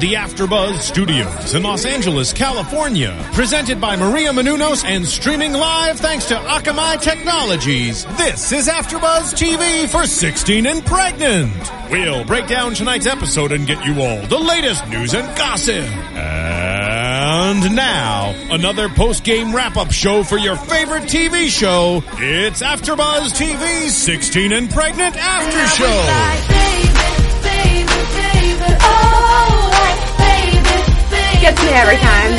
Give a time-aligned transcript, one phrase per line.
[0.00, 6.26] The AfterBuzz Studios in Los Angeles, California, presented by Maria Menounos and streaming live thanks
[6.26, 8.04] to Akamai Technologies.
[8.16, 11.52] This is AfterBuzz TV for 16 and pregnant.
[11.90, 15.84] We'll break down tonight's episode and get you all the latest news and gossip.
[15.84, 22.04] And now, another post-game wrap-up show for your favorite TV show.
[22.18, 27.17] It's AfterBuzz TV's 16 and pregnant after show.
[31.48, 32.32] Gets me every time.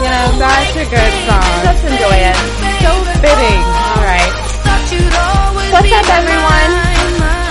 [0.00, 1.44] You know, that's a good song.
[1.60, 2.36] Let's enjoy it.
[2.80, 2.90] So
[3.20, 3.60] fitting.
[3.60, 4.32] All right.
[5.70, 6.70] What's up, everyone?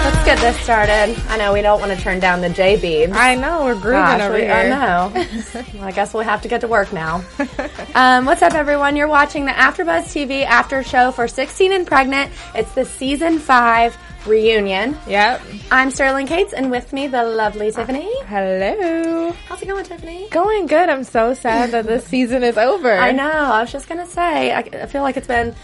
[0.04, 1.16] Let's get this started.
[1.30, 3.12] I know we don't want to turn down the J beads.
[3.16, 4.54] I know, we're grooving Gosh, over we- here.
[4.54, 5.12] I know.
[5.76, 7.24] well, I guess we'll have to get to work now.
[7.94, 8.96] um, what's up, everyone?
[8.96, 12.32] You're watching the AfterBuzz TV after show for 16 and Pregnant.
[12.56, 14.98] It's the season five reunion.
[15.08, 15.42] Yep.
[15.72, 18.10] I'm Sterling Cates, and with me, the lovely Tiffany.
[18.26, 19.32] Hello.
[19.48, 20.28] How's it going, Tiffany?
[20.30, 20.90] Going good.
[20.90, 22.92] I'm so sad that this season is over.
[22.92, 23.30] I know.
[23.30, 24.52] I was just gonna say.
[24.52, 25.56] I, I feel like it's been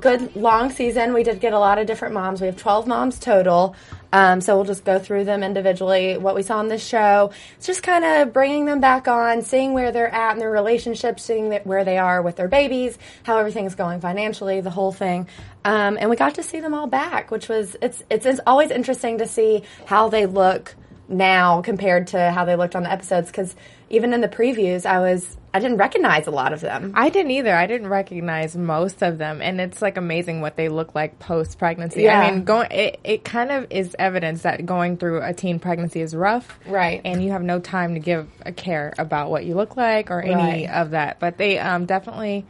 [0.00, 1.12] good long season.
[1.14, 2.40] We did get a lot of different moms.
[2.40, 3.74] We have 12 moms total.
[4.12, 6.16] Um, so we'll just go through them individually.
[6.16, 9.74] What we saw on this show, it's just kind of bringing them back on, seeing
[9.74, 13.74] where they're at in their relationships, seeing where they are with their babies, how everything's
[13.74, 15.28] going financially, the whole thing.
[15.64, 18.70] Um, and we got to see them all back, which was it's it's, it's always
[18.70, 20.74] interesting to see how they look
[21.08, 23.56] now compared to how they looked on the episodes because
[23.88, 27.32] even in the previews i was i didn't recognize a lot of them I didn't
[27.32, 27.54] either.
[27.54, 31.58] I didn't recognize most of them, and it's like amazing what they look like post
[31.58, 32.02] pregnancy.
[32.02, 32.20] Yeah.
[32.20, 36.00] I mean, going it, it kind of is evidence that going through a teen pregnancy
[36.00, 37.00] is rough, Right.
[37.04, 40.20] And you have no time to give a care about what you look like or
[40.20, 40.34] any
[40.66, 40.70] Right.
[40.70, 41.18] of that.
[41.20, 42.46] But they um, definitely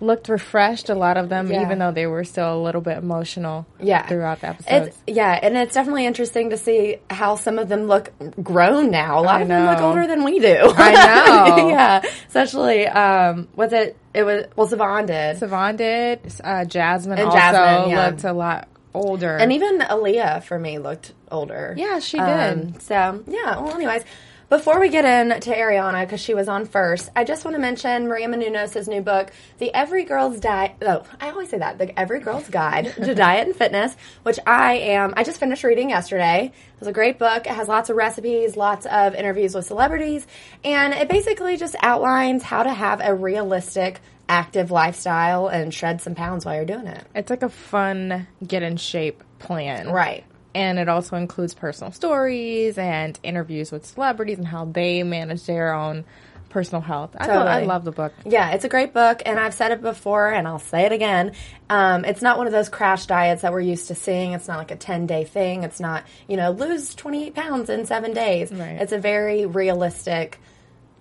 [0.00, 0.88] looked refreshed.
[0.90, 1.62] A lot of them, Yeah.
[1.62, 4.88] even though they were still a little bit emotional, yeah throughout the episodes.
[4.88, 9.18] it's, yeah and it's definitely interesting to see how some of them look grown now
[9.20, 10.92] a lot I of them look older than we do I
[11.56, 11.68] know.
[11.68, 16.20] yeah especially um was it it was well savon did Savon did.
[16.42, 18.06] Uh, Jasmine And also Jasmine, yeah.
[18.06, 19.36] looked a lot older.
[19.36, 22.82] and even Aaliyah for me looked older Yeah, she Um, did.
[22.82, 24.02] so yeah well anyways
[24.48, 28.08] before we get into Ariana, because she was on first, I just want to mention
[28.08, 30.76] Maria Menounos' new book, The Every Girl's Diet.
[30.82, 34.74] Oh, I always say that, The Every Girl's Guide to Diet and Fitness, which I
[34.74, 35.12] am.
[35.16, 36.46] I just finished reading yesterday.
[36.54, 37.46] It was a great book.
[37.46, 40.26] It has lots of recipes, lots of interviews with celebrities,
[40.64, 46.14] and it basically just outlines how to have a realistic, active lifestyle and shred some
[46.14, 47.04] pounds while you're doing it.
[47.14, 49.90] it's like a fun get in shape plan.
[49.90, 50.24] Right.
[50.54, 55.74] And it also includes personal stories and interviews with celebrities and how they manage their
[55.74, 56.04] own
[56.48, 57.14] personal health.
[57.18, 58.12] I, lo- I love the book.
[58.24, 61.32] Yeah, it's a great book, and I've said it before, and I'll say it again.
[61.68, 64.32] Um, it's not one of those crash diets that we're used to seeing.
[64.32, 65.62] It's not like a 10 day thing.
[65.62, 68.50] It's not, you know, lose 28 pounds in seven days.
[68.50, 68.80] Right.
[68.80, 70.38] It's a very realistic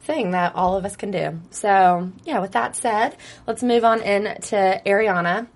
[0.02, 1.40] thing that all of us can do.
[1.52, 3.16] So, yeah, with that said,
[3.46, 5.48] let's move on into Ariana.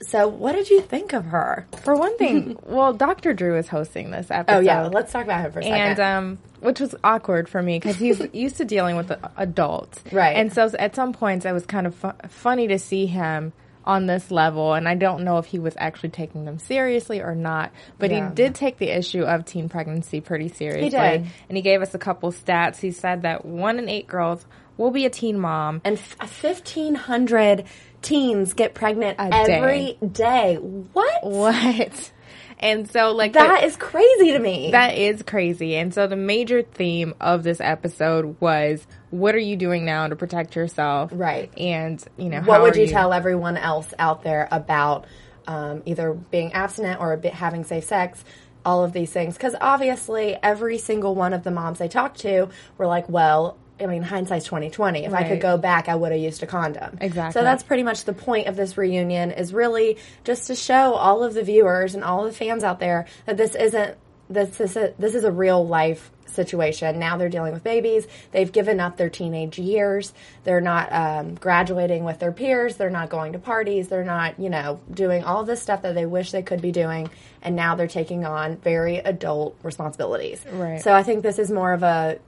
[0.00, 1.66] So, what did you think of her?
[1.82, 3.34] For one thing, well, Dr.
[3.34, 4.56] Drew is hosting this episode.
[4.58, 5.78] Oh, yeah, let's talk about him for a second.
[5.80, 10.36] and um, which was awkward for me because he's used to dealing with adults, Right.
[10.36, 13.52] And so at some points, it was kind of fu- funny to see him
[13.84, 17.34] on this level, and I don't know if he was actually taking them seriously or
[17.34, 17.72] not.
[17.98, 18.28] But Yeah.
[18.28, 20.84] he did take the issue of teen pregnancy pretty seriously.
[20.84, 21.26] He did.
[21.48, 22.76] and he gave us a couple stats.
[22.76, 24.44] He said that one in eight girls
[24.76, 25.80] will be a teen mom.
[25.84, 27.64] and f- 1,500
[28.02, 30.56] teens get pregnant A every day.
[30.56, 31.24] What?
[31.24, 32.12] What?
[32.60, 34.72] And so, like, the- That is crazy to me.
[34.72, 35.76] That is crazy.
[35.76, 40.16] And so the major theme of this episode was what are you doing now to
[40.16, 41.10] protect yourself?
[41.14, 41.56] Right.
[41.56, 45.06] And, you know, what how would are you, tell everyone else out there about
[45.46, 48.24] um, either being abstinent or a bit having safe sex?
[48.64, 52.48] All of these things, because obviously every single one of the moms I talked to
[52.76, 55.04] were like, "Well, I mean, hindsight's twenty twenty.
[55.04, 57.38] If I could go back, I would have used a condom." Exactly.
[57.38, 61.22] So that's pretty much the point of this reunion is really just to show all
[61.22, 63.96] of the viewers and all of the fans out there that this isn't
[64.28, 66.98] this is a, this is a real life situation.
[66.98, 68.06] Now they're dealing with babies.
[68.30, 70.12] They've given up their teenage years.
[70.44, 72.76] They're not um, graduating with their peers.
[72.76, 73.88] They're not going to parties.
[73.88, 77.10] They're not, you know, doing all this stuff that they wish they could be doing.
[77.42, 80.44] And now they're taking on very adult responsibilities.
[80.52, 80.80] Right.
[80.80, 82.18] So I think this is more of a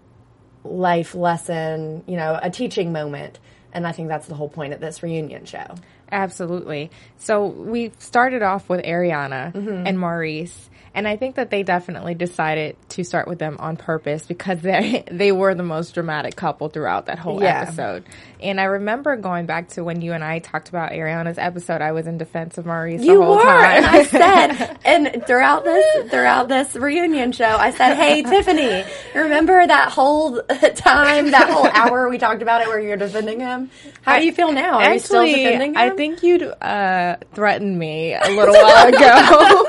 [0.65, 3.39] life lesson, you know, a teaching moment.
[3.73, 5.75] And I think that's the whole point of this reunion show.
[6.11, 6.91] Absolutely.
[7.19, 9.87] So we started off with Ariana Mm-hmm.
[9.87, 10.69] and Maurice.
[10.92, 15.04] And I think that they definitely decided to start with them on purpose because they
[15.10, 17.62] they were the most dramatic couple throughout that whole Yeah.
[17.62, 18.04] episode.
[18.42, 21.92] And I remember going back to when you and I talked about Ariana's episode, I
[21.92, 23.84] was in defense of Maurice You the whole were, time.
[23.84, 28.82] and I said, and throughout this throughout this reunion show, I said, "Hey, Tiffany,
[29.14, 33.70] remember that whole time, that whole hour we talked about it, where you're defending him?
[34.02, 34.78] How do you feel now?
[34.81, 35.76] Are you still Actually, defending him?
[35.78, 39.66] I think you'd uh, threatened me a little while ago.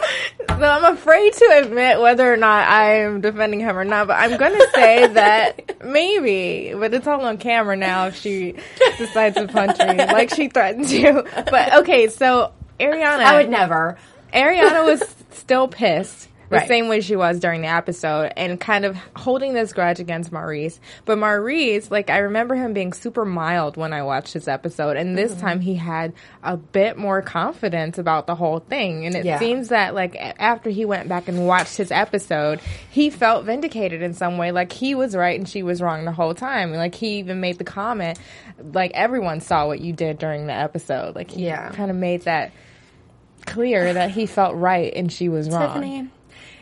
[0.47, 4.37] so I'm afraid to admit whether or not I'm defending him or not, but I'm
[4.37, 8.55] going to say that maybe, but it's all on camera now if she
[8.97, 11.23] decides to punch me like she threatened you.
[11.23, 13.19] But okay, so Ariana.
[13.19, 13.97] I would never.
[14.33, 16.27] Ariana was still pissed.
[16.51, 16.67] The Right.
[16.67, 20.79] same way she was during the episode and kind of holding this grudge against Maurice.
[21.05, 24.97] But Maurice, like, I remember him being super mild when I watched his episode.
[24.97, 25.41] And this Mm-hmm.
[25.41, 26.11] time he had
[26.43, 29.05] a bit more confidence about the whole thing.
[29.05, 29.39] And it Yeah.
[29.39, 32.59] seems that, like, after he went back and watched his episode,
[32.89, 34.51] he felt vindicated in some way.
[34.51, 36.73] Like, he was right and she was wrong the whole time.
[36.73, 38.19] Like, he even made the comment,
[38.73, 41.15] like, everyone saw what you did during the episode.
[41.15, 41.69] Like, he Yeah.
[41.69, 42.51] kind of made that
[43.45, 45.67] clear that he felt right and she was wrong.
[45.67, 46.09] Tiffany.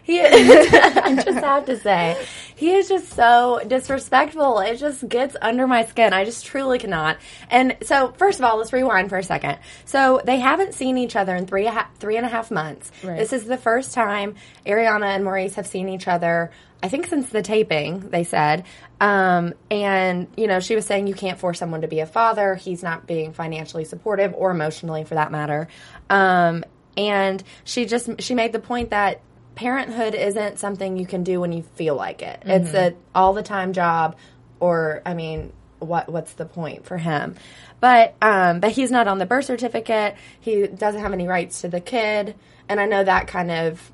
[0.10, 2.26] He is, I just have to say,
[2.56, 4.58] he is just so disrespectful.
[4.58, 6.14] It just gets under my skin.
[6.14, 7.18] I just truly cannot.
[7.52, 9.60] And so, first of all, let's rewind for a second.
[9.86, 11.70] So they haven't seen each other in three
[12.00, 12.92] three and a half months.
[13.04, 13.20] Right.
[13.20, 14.34] This is the first time
[14.66, 16.50] Ariana and Maurice have seen each other.
[16.82, 18.64] I think since the taping, they said.
[19.00, 22.56] Um, and, you know, she was saying you can't force someone to be a father.
[22.56, 25.68] He's not being financially supportive or emotionally for that matter.
[26.10, 26.64] Um,
[26.98, 29.22] and she just, she made the point that
[29.60, 32.42] parenthood isn't something you can do when you feel like it.
[32.46, 34.16] It's a all the time job
[34.62, 37.36] or, I mean, what, what's the point for him?
[37.82, 40.16] But, um, but he's not on the birth certificate.
[40.40, 42.36] He doesn't have any rights to the kid.
[42.70, 43.92] And I know that kind of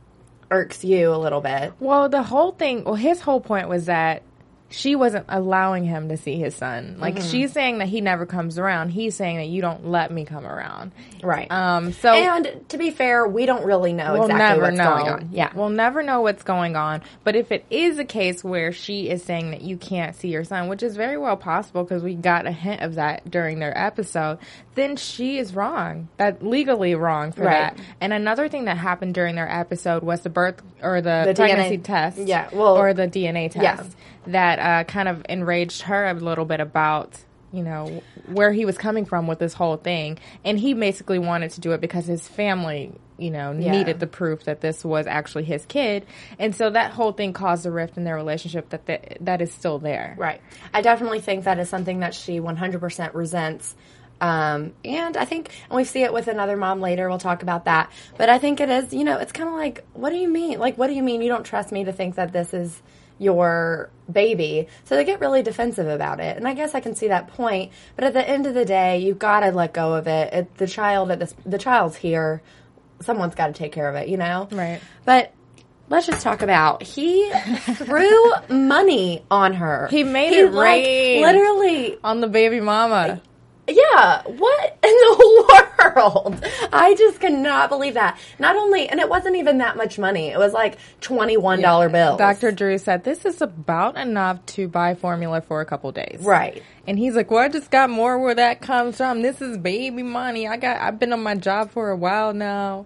[0.51, 1.73] irks you a little bit.
[1.79, 4.21] Well, the whole thing, well, his whole point was that
[4.69, 6.97] she wasn't allowing him to see his son.
[6.99, 7.27] Like, Mm-hmm.
[7.29, 8.89] she's saying that he never comes around.
[8.89, 10.91] He's saying that you don't let me come around.
[11.23, 11.49] Right.
[11.51, 12.11] Um, so.
[12.11, 14.95] and to be fair, we don't really know We'll exactly what's know.
[14.97, 15.29] going on.
[15.31, 15.51] Yeah.
[15.53, 17.03] We'll never know what's going on.
[17.23, 20.43] But if it is a case where she is saying that you can't see your
[20.43, 23.77] son, which is very well possible because we got a hint of that during their
[23.77, 24.39] episode,
[24.75, 26.09] then she is wrong.
[26.17, 27.75] That legally wrong for Right.
[27.75, 27.79] that.
[28.01, 31.77] And another thing that happened during their episode was the birth or the, The pregnancy
[31.77, 32.17] DNA test.
[32.19, 33.83] Yeah, well- or the DNA test Yeah.
[34.27, 37.17] that uh, kind of enraged her a little bit about
[37.51, 41.51] you know where he was coming from with this whole thing and he basically wanted
[41.51, 43.71] to do it because his family you know Yeah.
[43.71, 46.05] needed the proof that this was actually his kid
[46.37, 49.53] and so that whole thing caused a rift in their relationship that that, that is
[49.53, 50.41] still there Right.
[50.73, 53.73] I definitely think that is something that she 100% resents.
[54.21, 57.65] Um, and I think, and we see it with another mom later, we'll talk about
[57.65, 57.91] that.
[58.17, 60.59] But I think it is, you know, it's kind of like, what do you mean?
[60.59, 62.81] Like, what do you mean you don't trust me to think that this is
[63.19, 64.67] your baby?
[64.85, 66.37] So they get really defensive about it.
[66.37, 67.71] And I guess I can see that point.
[67.95, 70.33] But at the end of the day, you've got to let go of it.
[70.33, 72.41] it the child at this, the child's here.
[73.01, 74.47] Someone's got to take care of it, you know?
[74.51, 74.79] Right.
[75.03, 75.33] But
[75.89, 77.29] let's just talk about he
[77.73, 79.87] threw money on her.
[79.91, 81.21] He made he, it like, rain.
[81.21, 83.21] Literally, on the baby mama
[83.67, 84.21] yeah.
[84.25, 85.63] What in the
[85.95, 86.45] world?
[86.73, 88.17] I just cannot believe that.
[88.39, 90.29] Not only, and it wasn't even that much money.
[90.29, 92.17] It was like twenty one dollar bills.
[92.17, 96.61] dr drew said this is about enough to buy formula for a couple days Right.
[96.87, 100.03] and he's like well i just got more where that comes from this is baby
[100.03, 102.85] money i got i've been on my job for a while now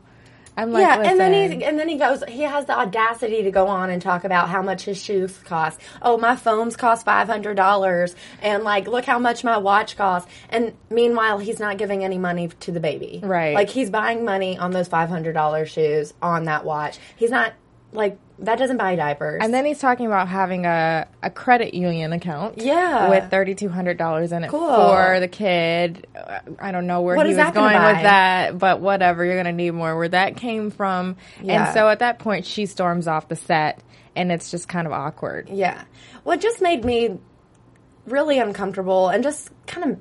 [0.60, 2.22] I'm like, yeah, and then he and then he goes.
[2.28, 5.80] He has the audacity to go on and talk about how much his shoes cost.
[6.02, 10.30] Oh, my phones cost five hundred dollars, and like, look how much my watch costs.
[10.50, 13.22] And meanwhile, he's not giving any money to the baby.
[13.24, 13.56] Right.
[13.56, 17.00] Like he's buying money on those five hundred dollars shoes on that watch.
[17.16, 17.54] He's not
[17.94, 18.58] like that.
[18.58, 19.42] Doesn't buy diapers.
[19.44, 22.58] And then he's talking about having a, a credit union account.
[22.58, 23.10] Yeah.
[23.10, 24.68] With $3,200 in it Cool.
[24.68, 26.08] for the kid.
[26.60, 29.24] I don't know where What he was going with that, but whatever.
[29.26, 29.96] You're going to need more.
[29.98, 31.16] Where that came from.
[31.42, 31.66] Yeah.
[31.66, 33.82] And so at that point, she storms off the set,
[34.16, 35.50] and it's just kind of awkward.
[35.50, 35.84] Yeah.
[36.24, 37.18] Well, it just made me
[38.06, 40.00] really uncomfortable and just kind of.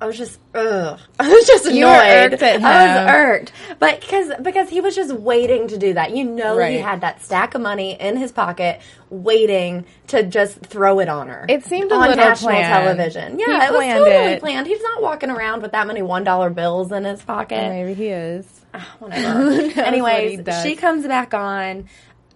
[0.00, 1.00] I was just, ugh.
[1.18, 1.76] I was just annoyed.
[1.76, 6.14] You at I was irked, but because because he was just waiting to do that.
[6.16, 11.00] You know, he had that stack of money in his pocket, waiting to just throw
[11.00, 11.46] it on her.
[11.48, 12.84] It seemed a on little national planned.
[12.86, 13.38] television.
[13.38, 14.40] He Yeah, it was totally it.
[14.40, 14.66] planned.
[14.68, 18.06] He's not walking around with that many one dollar bills in his pocket Maybe he
[18.08, 18.46] is.
[18.74, 19.50] Ah, whatever.
[19.50, 20.62] what Anyways, does.
[20.62, 21.88] she comes back on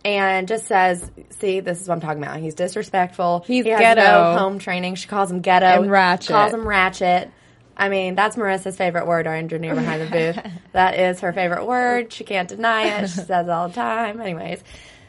[0.04, 2.38] and just says, "See, this is what I'm talking about.
[2.40, 3.44] He's disrespectful.
[3.46, 4.00] He's he has ghetto.
[4.02, 4.96] no home training.
[4.96, 6.30] She calls him ghetto And ratchet.
[6.30, 7.30] Calls him ratchet.
[7.82, 9.26] I mean, that's Marissa's favorite word.
[9.26, 10.52] Our engineer behind the booth.
[10.72, 12.12] that is her favorite word.
[12.12, 13.08] She can't deny it.
[13.08, 14.20] She says it all the time.
[14.20, 14.62] Anyways,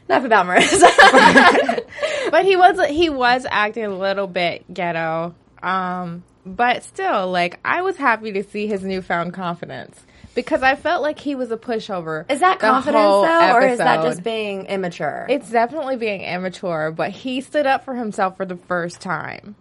[0.09, 1.81] enough about Marissa.
[2.31, 5.35] but he was he was acting a little bit ghetto.
[5.61, 10.01] Um, but still, like I was happy to see his newfound confidence
[10.33, 12.25] because I felt like he was a pushover.
[12.27, 15.27] is that confidence though, or is that just being immature?
[15.29, 19.55] It's definitely being immature, but he stood up for himself for the first time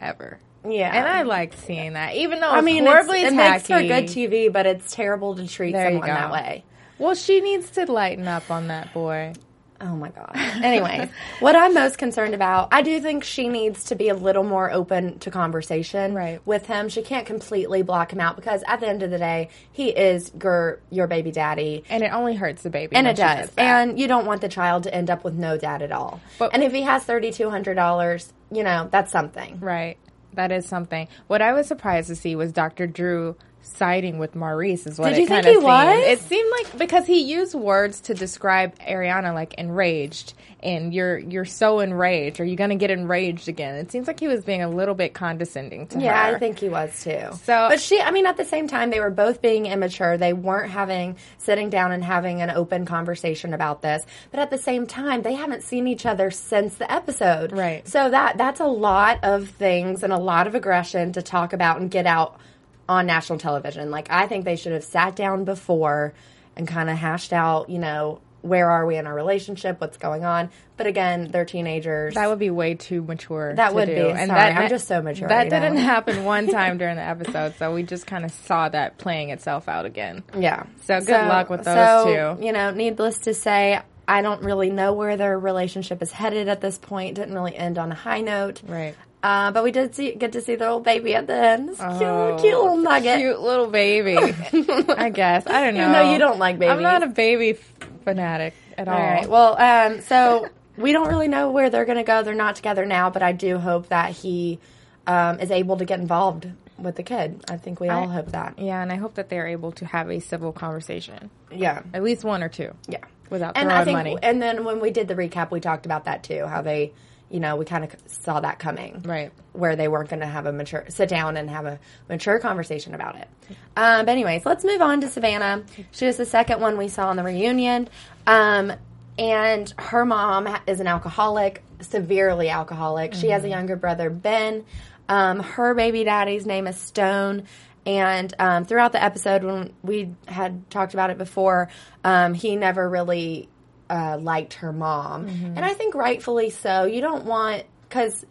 [0.00, 0.40] ever.
[0.64, 3.80] Yeah, And I like seeing that, even though I mean, it's, horribly it makes for
[3.82, 6.64] good TV, but it's terrible to treat There someone that way.
[6.98, 9.34] Well, she needs to lighten up on that boy.
[9.80, 10.32] Oh my god.
[10.34, 14.42] Anyways, what I'm most concerned about, I do think she needs to be a little
[14.42, 16.40] more open to conversation Right.
[16.44, 16.88] with him.
[16.88, 20.32] She can't completely block him out because at the end of the day, he is
[20.42, 21.84] your your baby daddy.
[21.88, 22.96] And it only hurts the baby.
[22.96, 23.50] And it does.
[23.50, 23.60] that.
[23.62, 26.20] And you don't want the child to end up with no dad at all.
[26.40, 29.60] But- and if he has $3,200, you know, that's something.
[29.60, 29.96] Right.
[30.34, 31.08] That is something.
[31.26, 32.86] What I was surprised to see was Dr.
[32.86, 35.98] Drew siding with Maurice is what Did it you think he was?
[36.06, 41.44] It seemed like because he used words to describe Ariana like enraged and you're you're
[41.44, 42.40] so enraged.
[42.40, 43.76] Are you gonna get enraged again?
[43.76, 46.30] It seems like he was being a little bit condescending to Yeah, her.
[46.30, 47.28] Yeah, I think he was too.
[47.44, 50.16] So- but she, I mean, at the same time, they were both being immature.
[50.16, 54.04] They weren't having sitting down and having an open conversation about this.
[54.30, 57.52] But at the same time, they haven't seen each other since the episode.
[57.52, 57.86] Right.
[57.86, 61.80] So that that's a lot of things and a lot of aggression to talk about
[61.80, 62.40] and get out
[62.88, 63.90] on national television.
[63.90, 66.14] Like I think they should have sat down before
[66.56, 68.20] and kind of hashed out, you know.
[68.40, 69.80] Where are we in our relationship?
[69.80, 70.50] What's going on?
[70.76, 72.14] But again, they're teenagers.
[72.14, 73.52] that would be way too mature.
[73.56, 73.94] That to would do.
[73.94, 74.00] be.
[74.00, 77.56] And Sorry, that, I'm just so mature, That didn't happen one time during the episode,
[77.58, 80.22] so we just kind of saw that playing itself out again.
[80.38, 80.66] Yeah.
[80.82, 82.46] So good luck with those so, two.
[82.46, 86.60] You know, needless to say, I don't really know where their relationship is headed at
[86.60, 87.16] this point.
[87.16, 88.62] Didn't really end on a high note.
[88.64, 88.94] Right.
[89.22, 91.70] Uh, but we did see, get to see the little baby at the end.
[91.70, 93.18] It's Oh, cute, cute little nugget.
[93.18, 94.16] Cute little baby.
[94.96, 95.46] I guess.
[95.46, 95.80] I don't know.
[95.80, 96.72] Even though you don't like babies.
[96.76, 97.58] I'm not a baby
[98.04, 98.94] fanatic at all.
[98.94, 99.28] All right.
[99.28, 102.22] Well, um, so we don't really know where they're going to go.
[102.22, 104.60] They're not together now, but I do hope that he
[105.06, 106.46] um, is able to get involved
[106.78, 107.44] with the kid.
[107.50, 108.58] I think we all I- hope that.
[108.58, 111.28] yeah, and I hope that they're able to have a civil conversation.
[111.50, 111.82] Yeah.
[111.92, 112.72] At least one or two.
[112.88, 113.00] Yeah.
[113.30, 114.16] Without and throwing I think, money.
[114.22, 116.46] and then when we did the recap, we talked about that too.
[116.46, 116.92] How they,
[117.30, 119.32] you know, we kind of saw that coming, Right.
[119.52, 122.94] Where they weren't going to have a mature sit down and have a mature conversation
[122.94, 123.28] about it.
[123.76, 125.64] Um, but anyways, let's move on to Savannah.
[125.90, 127.88] She was the second one we saw in the reunion,
[128.26, 128.72] um,
[129.18, 133.14] and her mom is an alcoholic, severely alcoholic.
[133.14, 134.64] She has a younger brother, Ben.
[135.08, 137.44] Um, her baby daddy's name is Stone.
[137.86, 141.70] And um, throughout the episode, when we had talked about it before,
[142.04, 143.48] um, he never really
[143.90, 145.26] uh, liked her mom.
[145.28, 146.84] And I think rightfully so.
[146.84, 148.24] You don't want, because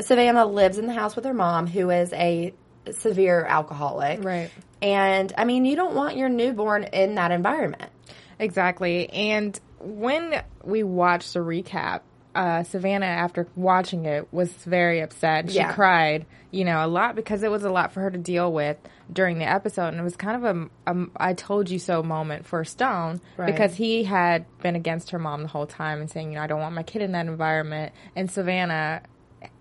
[0.00, 2.54] Savannah lives in the house with her mom, who is a
[2.90, 4.24] severe alcoholic.
[4.24, 4.50] Right.
[4.80, 7.90] And I mean, you don't want your newborn in that environment.
[8.38, 9.08] Exactly.
[9.08, 12.00] And when we watched the recap,
[12.34, 15.50] uh, Savannah, after watching it, was very upset.
[15.50, 15.72] She Yeah.
[15.72, 18.76] cried, you know, a lot because it was a lot for her to deal with
[19.12, 19.88] during the episode.
[19.88, 23.46] And it was kind of a, a I told you so moment for Stone Right.
[23.46, 26.46] because he had been against her mom the whole time and saying, you know, I
[26.46, 27.92] don't want my kid in that environment.
[28.16, 29.02] And Savannah,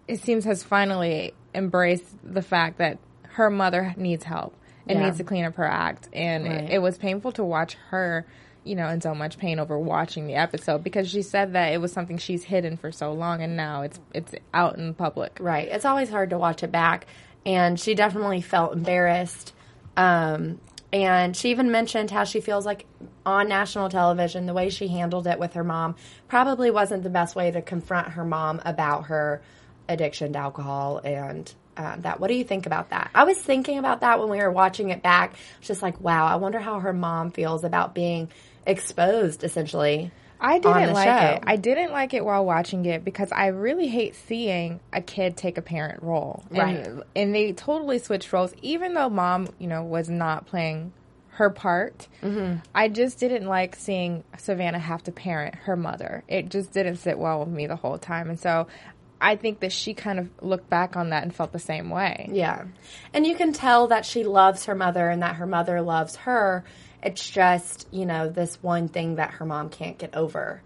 [0.07, 2.99] it seems, has finally embraced the fact that
[3.33, 4.55] her mother needs help
[4.87, 5.05] and Yeah.
[5.05, 6.07] needs to clean up her act.
[6.13, 6.63] And Right.
[6.63, 8.25] it, it was painful to watch her,
[8.63, 11.81] you know, in so much pain over watching the episode because she said that it
[11.81, 15.37] was something she's hidden for so long and now it's it's out in public.
[15.39, 15.67] Right.
[15.67, 17.07] It's always hard to watch it back.
[17.45, 19.53] And she definitely felt embarrassed.
[19.97, 20.59] Um,
[20.93, 22.85] and she even mentioned how she feels like
[23.25, 25.95] on national television, the way she handled it with her mom
[26.27, 29.41] probably wasn't the best way to confront her mom about her
[29.87, 32.19] addiction to alcohol and um, that.
[32.19, 33.09] What do you think about that?
[33.15, 35.35] I was thinking about that when we were watching it back.
[35.61, 38.29] Just like, wow, I wonder how her mom feels about being
[38.65, 40.11] exposed, essentially.
[40.43, 41.35] I didn't like show.
[41.35, 41.43] it.
[41.45, 45.59] I didn't like it while watching it because I really hate seeing a kid take
[45.59, 46.43] a parent role.
[46.49, 46.77] Right.
[46.77, 50.93] And, and they totally switched roles, even though mom, you know, was not playing
[51.33, 52.07] her part.
[52.23, 52.57] Mm-hmm.
[52.73, 56.23] I just didn't like seeing Savannah have to parent her mother.
[56.27, 58.29] It just didn't sit well with me the whole time.
[58.29, 58.67] And so
[59.21, 62.27] I think that she kind of looked back on that and felt the same way.
[62.31, 62.65] Yeah.
[63.13, 66.63] And you can tell that she loves her mother and that her mother loves her.
[67.03, 70.61] It's just, you know, this one thing that her mom can't get over.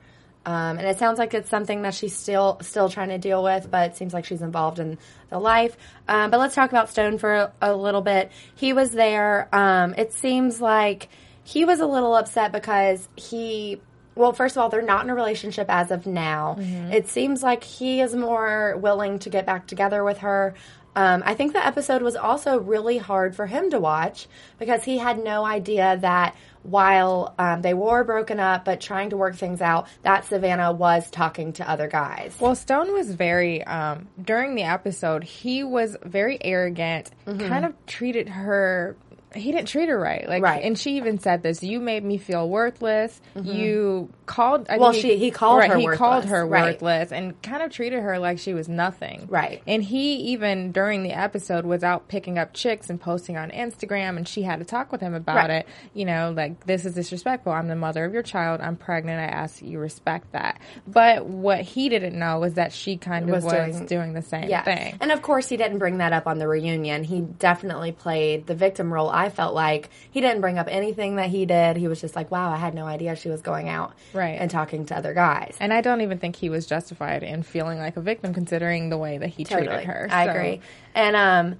[0.45, 3.69] Um, and it sounds like it's something that she's still still trying to deal with,
[3.71, 4.99] but it seems like she's involved in
[5.29, 5.75] the life.
[6.07, 8.31] Um, but let's talk about Stone for a, a little bit.
[8.55, 9.49] He was there.
[9.51, 11.09] Um, it seems like
[11.43, 13.81] he was a little upset because he
[14.13, 16.55] well, first of all, they're not in a relationship as of now.
[16.93, 20.53] It seems like he is more willing to get back together with her.
[20.95, 24.27] Um, I think the episode was also really hard for him to watch
[24.59, 29.17] because he had no idea that while um, they were broken up but trying to
[29.17, 32.35] work things out, that Savannah was talking to other guys.
[32.39, 35.23] Well, Stone was very um, during the episode.
[35.23, 37.11] He was very arrogant.
[37.25, 38.95] Kind of treated her.
[39.35, 40.27] He didn't treat her right.
[40.27, 40.63] Like, Right.
[40.63, 43.19] and she even said this: "You made me feel worthless.
[43.35, 43.51] Mm-hmm.
[43.51, 44.67] You called.
[44.69, 46.65] I Well, she- he called right, her He called worthless, her right.
[46.73, 49.27] worthless, and kind of treated her like she was nothing.
[49.29, 49.61] Right.
[49.67, 54.17] And he even during the episode was out picking up chicks and posting on Instagram,
[54.17, 55.49] and she had to talk with him about Right.
[55.49, 55.67] it.
[55.93, 57.51] You know, like this is disrespectful.
[57.51, 58.61] I'm the mother of your child.
[58.61, 59.19] I'm pregnant.
[59.19, 60.59] I ask you respect that.
[60.87, 64.21] But what he didn't know was that she kind of Was was, doing- doing, the
[64.21, 64.63] same Yeah.
[64.63, 64.95] thing.
[65.01, 67.03] And of course, he didn't bring that up on the reunion.
[67.03, 69.09] He definitely played the victim role.
[69.09, 71.77] I felt like he didn't bring up anything that he did.
[71.77, 74.37] He was just like, wow, I had no idea she was going out Right.
[74.39, 75.55] and talking to other guys.
[75.59, 78.97] And I don't even think he was justified in feeling like a victim considering the
[78.97, 80.07] way that he treated her.
[80.09, 80.61] I agree.
[80.93, 81.55] And um,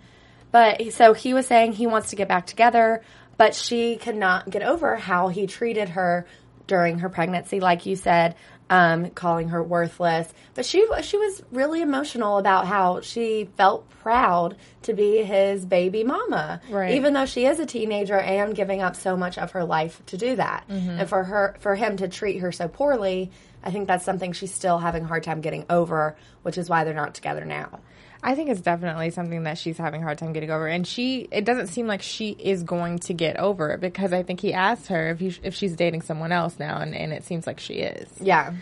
[0.52, 3.02] but so he was saying he wants to get back together,
[3.38, 6.26] but she could not get over how he treated her
[6.68, 8.34] during her pregnancy, like you said,
[8.70, 10.28] um, calling her worthless.
[10.54, 16.04] But she she was really emotional about how she felt proud to be his baby
[16.04, 16.96] mama, Right.
[16.96, 20.18] even though she is a teenager and giving up so much of her life to
[20.18, 20.66] do that.
[20.70, 20.90] Mm-hmm.
[21.02, 23.32] And for her for him to treat her so poorly.
[23.64, 26.84] I think that's something she's still having a hard time getting over, which is why
[26.84, 27.80] they're not together now.
[28.24, 31.28] I think it's definitely something that she's having a hard time getting over, and she.
[31.32, 34.54] It doesn't seem like she is going to get over it because I think he
[34.54, 37.60] asked her if he, if she's dating someone else now, and, and it seems like
[37.60, 38.10] she is.
[38.20, 38.54] Yeah.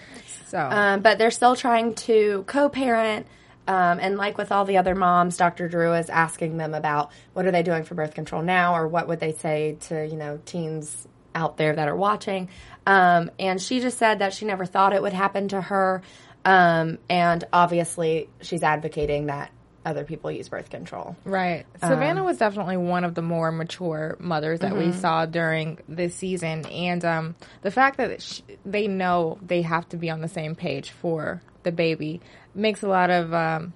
[0.47, 3.27] So Um, but they're still trying to co parent.
[3.65, 5.69] Um, and like with all the other moms, Dr.
[5.69, 9.07] Drew is asking them about what are they doing for birth control now, or what
[9.07, 12.49] would they say to you know teens out there that are watching.
[12.85, 16.01] Um, and she just said that she never thought it would happen to her.
[16.45, 19.51] Um, and obviously, she's advocating that
[19.85, 21.15] other people use birth control.
[21.25, 21.65] Right.
[21.81, 26.65] Savannah was definitely one of the more mature mothers that we saw during this season.
[26.67, 30.55] And um, the fact that sh- they know they have to be on the same
[30.55, 32.21] page for the baby
[32.55, 33.73] makes a lot of um,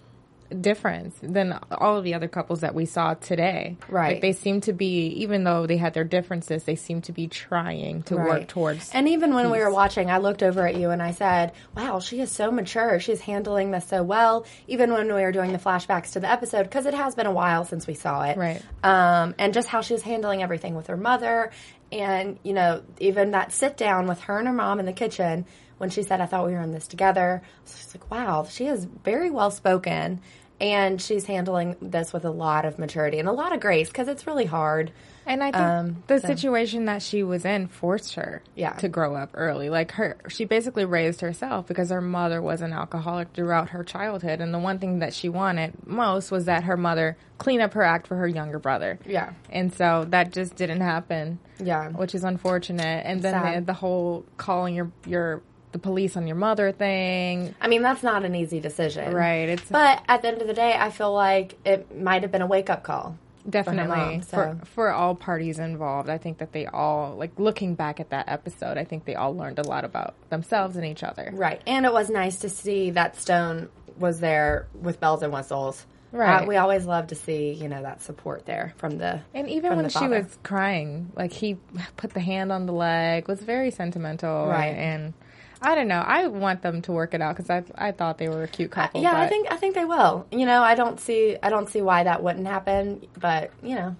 [0.61, 3.77] difference than all of the other couples that we saw today.
[3.89, 4.13] Right.
[4.13, 7.27] Like they seem to be, even though they had their differences, they seem to be
[7.27, 8.27] trying to Right.
[8.41, 8.91] work towards.
[8.93, 11.99] And even when we were watching, I looked over at you and I said, "Wow,
[11.99, 12.99] she is so mature.
[12.99, 16.63] She's handling this so well." Even when we were doing the flashbacks to the episode,
[16.63, 18.61] because it has been a while since we saw it, Right.
[18.83, 21.51] Um, and just how she was handling everything with her mother,
[21.91, 25.45] and you know, even that sit down with her and her mom in the kitchen
[25.77, 28.85] when she said, "I thought we were in this together." Just like, "Wow, she is
[28.85, 30.21] very well spoken."
[30.59, 34.07] And she's handling this with a lot of maturity and a lot of grace because
[34.07, 34.91] it's really hard.
[35.27, 38.71] And I think Um, the so- situation that she was in forced her Yeah.
[38.73, 39.69] to grow up early.
[39.69, 44.39] Like her, she basically raised herself because her mother was an alcoholic throughout her childhood.
[44.41, 47.83] And the one thing that she wanted most was that her mother clean up her
[47.83, 48.97] act for her younger brother.
[49.05, 49.31] Yeah.
[49.51, 51.37] And so that just didn't happen.
[51.59, 51.89] Yeah.
[51.89, 53.05] Which is unfortunate.
[53.05, 55.41] And then the, the whole calling your, your,
[55.71, 57.53] the police on your mother thing.
[57.59, 59.13] I mean, that's not an easy decision.
[59.13, 59.49] Right.
[59.49, 62.41] It's But at the end of the day, I feel like it might have been
[62.41, 63.17] a wake up call.
[63.49, 64.59] Definitely mom, for, so.
[64.65, 66.09] for all parties involved.
[66.09, 68.77] I think that they all like looking back at that episode.
[68.77, 71.31] I think they all learned a lot about themselves and each other.
[71.33, 71.61] Right.
[71.65, 75.85] And it was nice to see that Stone was there with bells and whistles.
[76.11, 76.43] Right.
[76.43, 79.75] Uh, we always love to see, you know, that support there from the And even
[79.75, 81.57] when she was crying, like he
[81.95, 84.47] put the hand on the leg, was very sentimental.
[84.47, 84.75] Right.
[84.75, 85.13] And,
[85.61, 86.03] I don't know.
[86.05, 88.71] I want them to work it out because I I thought they were a cute
[88.71, 89.01] couple.
[89.01, 90.27] Yeah, I think I think they will.
[90.31, 93.95] You know, I don't see I don't see why that wouldn't happen, but you know,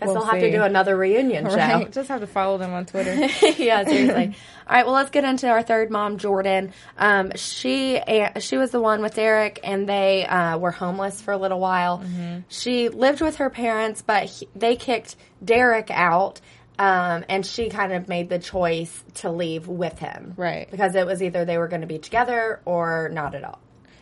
[0.00, 1.56] Guess We'll they'll have to do another reunion show.
[1.56, 1.92] Right.
[1.92, 3.14] Just have to follow them on Twitter.
[3.58, 4.34] yeah, seriously.
[4.66, 6.72] All right, well, let's get into our third mom, Jordan.
[6.96, 8.00] Um, she
[8.38, 12.02] she was the one with Derek, and they uh, were homeless for a little while.
[12.48, 16.40] She lived with her parents, but he, they kicked Derek out,
[16.80, 20.68] um, and she kind of made the choice to leave with him, Right.
[20.70, 23.58] Because it was either they were going to be together or not at all,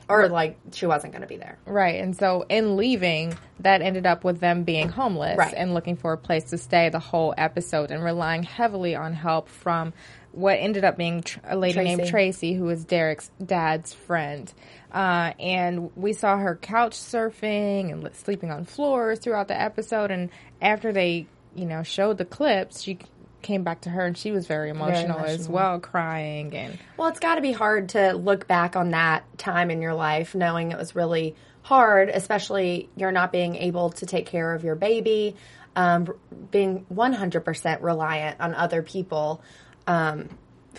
[0.09, 1.59] or like she wasn't going to be there.
[1.67, 2.01] Right.
[2.01, 5.55] And so in leaving, that ended up with them being homeless Right.
[5.57, 9.49] and looking for a place to stay the whole episode and relying heavily on help
[9.49, 9.93] from
[10.33, 12.53] what ended up being tr- a lady named Tracy.
[12.55, 14.53] who was Derek's dad's friend.
[14.93, 20.11] Uh, and we saw her couch surfing and sleeping on floors throughout the episode.
[20.13, 20.31] And
[20.63, 21.27] after they,
[21.59, 22.99] you know, showed the clips, she
[23.43, 25.55] came back to her and she was very emotional, as emotional.
[25.55, 29.71] well, crying and Well, it's got to be hard to look back on that time
[29.71, 34.27] in your life knowing it was really hard, especially you're not being able to take
[34.27, 35.37] care of your baby,
[35.77, 36.09] um,
[36.51, 39.43] being 100% reliant on other people,
[39.87, 40.29] um,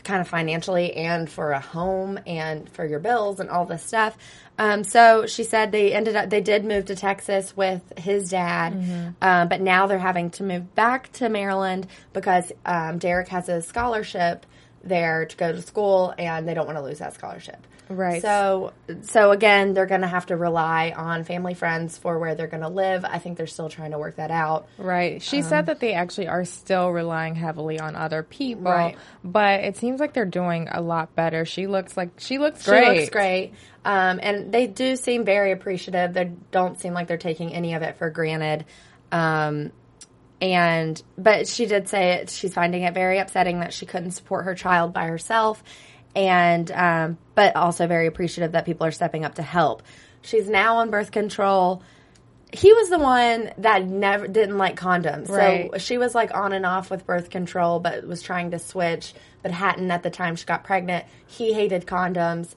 [0.04, 4.18] kind of financially and for a home and for your bills and all this stuff.
[4.58, 8.74] Um, so she said they ended up, they did move to Texas with his dad,
[9.22, 13.62] um, but now they're having to move back to Maryland because um, Derek has a
[13.62, 14.46] scholarship
[14.84, 17.66] there to go to school and they don't want to lose that scholarship.
[17.90, 18.22] Right.
[18.22, 22.48] So so again, they're going to have to rely on family friends for where they're
[22.48, 23.04] going to live.
[23.04, 24.68] I think they're still trying to work that out.
[24.78, 25.22] Right.
[25.22, 28.96] She said that they actually are still relying heavily on other people, Right.
[29.24, 31.46] but it seems like they're doing a lot better.
[31.46, 32.84] She looks like she looks great.
[32.86, 33.54] She looks great.
[33.84, 36.14] Um, and they do seem very appreciative.
[36.14, 38.66] They don't seem like they're taking any of it for granted.
[39.12, 39.72] Um,
[40.42, 44.46] and but she did say it, she's finding it very upsetting that she couldn't support
[44.46, 45.64] her child by herself,
[46.16, 49.84] and um, but also very appreciative that people are stepping up to help.
[50.22, 51.82] She's now on birth control.
[52.52, 55.70] He was the one that never didn't like condoms, Right.
[55.72, 59.14] so she was like on and off with birth control, but was trying to switch,
[59.44, 61.06] but hadn't at the time she got pregnant.
[61.28, 62.50] He hated condoms.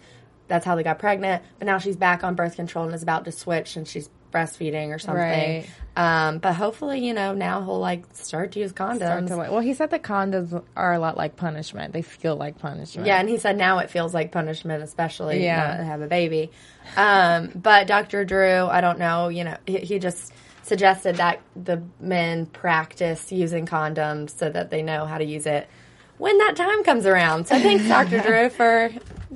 [0.49, 1.43] That's how they got pregnant.
[1.59, 4.89] But now she's back on birth control and is about to switch, and she's breastfeeding
[4.95, 5.21] or something.
[5.23, 5.67] Right.
[5.95, 9.29] Um, but hopefully, you know, now he'll like start to use condoms.
[9.29, 11.93] To well, he said that condoms are a lot like punishment.
[11.93, 13.07] They feel like punishment.
[13.07, 15.77] Yeah, and he said now it feels like punishment, especially Yeah.
[15.77, 16.51] to have a baby.
[16.97, 18.25] Um, but Dr.
[18.25, 23.67] Drew, I don't know, you know, he, he just suggested that the men practice using
[23.67, 25.69] condoms so that they know how to use it
[26.23, 27.49] when that time comes around.
[27.49, 28.21] So thanks, Dr.
[28.21, 28.91] Drew, for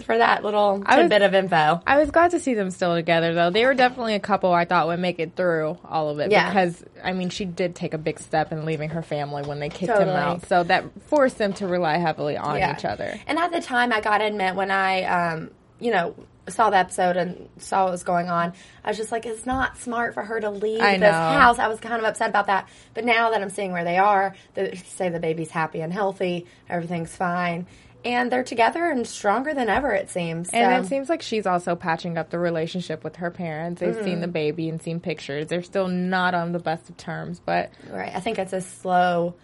[0.04, 1.80] for that little I was- tidbit of info.
[1.86, 3.50] I was glad to see them still together, though.
[3.50, 6.30] They were definitely a couple I thought would make it through all of it.
[6.30, 6.48] Yeah.
[6.48, 9.68] Because, I mean, she did take a big step in leaving her family when they
[9.70, 10.46] kicked him out.
[10.46, 13.18] So that forced them to rely heavily on each other.
[13.26, 16.14] And at the time, I got to admit, when I, um, you know,
[16.48, 18.52] saw the episode and saw what was going on,
[18.84, 21.10] I was just like, it's not smart for her to leave I this know.
[21.12, 21.58] house.
[21.58, 22.68] I was kind of upset about that.
[22.94, 26.46] But now that I'm seeing where they are, they say the baby's happy and healthy,
[26.68, 27.66] everything's fine.
[28.04, 30.50] And they're together and stronger than ever, it seems.
[30.50, 33.80] And So- it seems like she's also patching up the relationship with her parents.
[33.80, 34.04] They've Mm-hmm.
[34.04, 35.48] seen the baby and seen pictures.
[35.48, 38.14] They're still not on the best of terms, but Right.
[38.14, 39.34] I think it's a slow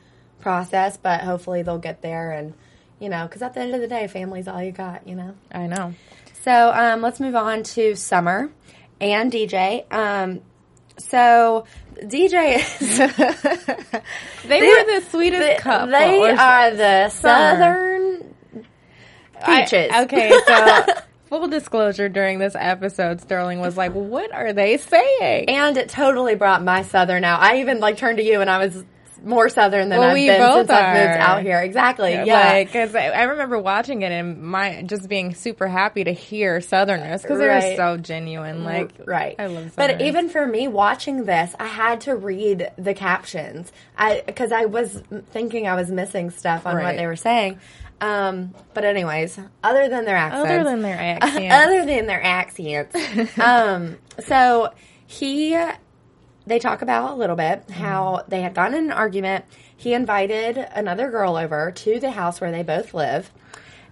[0.41, 2.31] process, but hopefully they'll get there.
[2.31, 2.55] And,
[3.01, 5.35] you know, because at the end of the day, family's all you got, you know?
[5.51, 5.95] I know.
[6.43, 8.51] So um, let's move on to Summer
[9.01, 9.91] and DJ.
[9.93, 10.41] Um,
[10.99, 11.67] so
[11.99, 12.99] DJ is
[14.49, 15.89] They were the sweetest couple.
[15.89, 18.35] They are the southern
[19.41, 19.93] I- peaches.
[19.97, 20.87] okay, so
[21.29, 26.35] full disclosure during this episode, Sterling was like, "What are they saying?" and it totally
[26.35, 27.41] brought my southern out.
[27.41, 28.85] I even like turned to you, and I was
[29.25, 31.61] more southern than Well, I've we been both since I've moved out here.
[31.61, 32.13] Exactly.
[32.13, 32.51] Yeah.
[32.53, 36.61] Like, because I, I remember watching it and my just being super happy to hear
[36.61, 37.77] Southerners because they were Right.
[37.77, 38.65] so genuine.
[38.65, 39.35] Like, right.
[39.39, 39.75] I love.
[39.77, 43.73] But even for me watching this, I had to read the captions.
[43.97, 47.59] I because I was thinking I was missing stuff on what they were saying.
[48.01, 53.39] Um, but anyways, other than their accents, other than their accent, other than their accents,
[53.39, 54.71] um, so
[55.07, 55.57] he,
[56.47, 59.45] they talk about a little bit how they had gotten in an argument.
[59.77, 63.31] He invited another girl over to the house where they both live.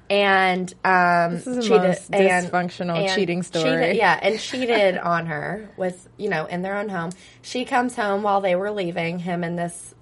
[0.09, 3.65] And um, This is the cheated most and- dysfunctional and cheating story.
[3.83, 7.11] cheated- yeah, and cheated on her with you know in their own home.
[7.43, 9.95] She comes home while they were leaving him and this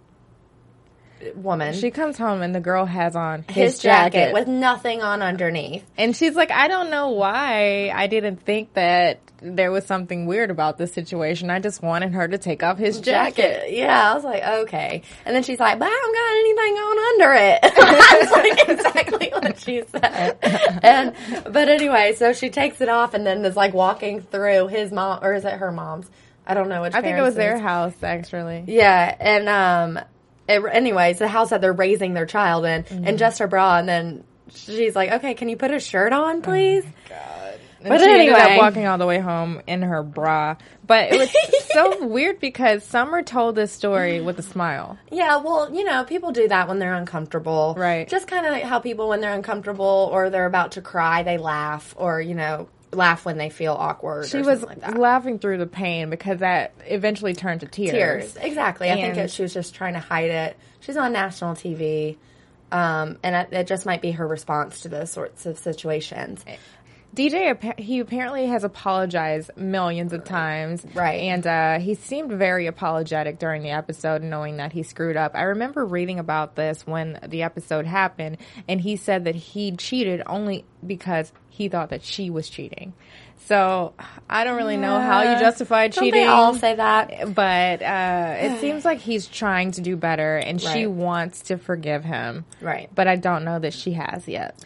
[1.34, 1.74] woman.
[1.74, 5.84] she comes home and the girl has on his, his jacket with nothing on underneath.
[5.96, 10.50] and she's like, "I don't know why I didn't think that there was something weird
[10.50, 11.48] about this situation.
[11.48, 13.72] I just wanted her to take off his jacket." jacket.
[13.72, 15.02] Yeah, I was like, okay.
[15.24, 17.60] And then she's like, but I don't got anything on under it.
[18.18, 20.38] That's like exactly what she said.
[20.82, 21.14] And
[21.52, 25.20] but anyway, so she takes it off and then is like walking through his mom
[25.22, 26.10] or is it her mom's?
[26.46, 26.94] I don't know which.
[26.94, 28.64] I think it was parents their house actually.
[28.66, 30.04] Yeah, and um,
[30.48, 33.06] it, anyways, the house that they're raising their child in, Mm-hmm.
[33.06, 36.24] and just her bra, and then she's like, "Okay, can you put a shirt Oh
[36.24, 36.84] on, please?"
[37.80, 38.54] And But she ended anyway.
[38.54, 40.56] up walking all the way home in her bra.
[40.84, 41.32] But it was
[41.72, 44.98] so weird because Summer told this story with a smile.
[45.12, 47.76] Yeah, well, you know, people do that when they're uncomfortable.
[47.78, 48.08] Right.
[48.08, 51.38] Just kind of like how people, when they're uncomfortable or they're about to cry, they
[51.38, 54.26] laugh or, you know, laugh when they feel awkward.
[54.26, 54.98] She or was like that.
[54.98, 57.90] laughing through the pain because that eventually turned to tears.
[57.92, 58.36] Tears.
[58.36, 58.90] Exactly.
[58.90, 60.56] I think And- it, she was just trying to hide it.
[60.80, 62.16] She's on national TV.
[62.70, 66.44] Um, and it, it just might be her response to those sorts of situations.
[67.14, 70.84] DJ, he apparently has apologized millions of times.
[70.94, 71.22] Right.
[71.22, 75.32] And uh, he seemed very apologetic during the episode, knowing that he screwed up.
[75.34, 80.22] I remember reading about this when the episode happened, and he said that he cheated
[80.26, 82.92] only because he thought that she was cheating.
[83.46, 83.94] So
[84.28, 86.12] I don't really know how you justify cheating.
[86.12, 87.34] Don't they all say that?
[87.34, 92.04] but uh, it seems like he's trying to do better, and she wants to forgive
[92.04, 92.44] him.
[92.60, 92.90] Right.
[92.94, 94.62] But I don't know that she has yet.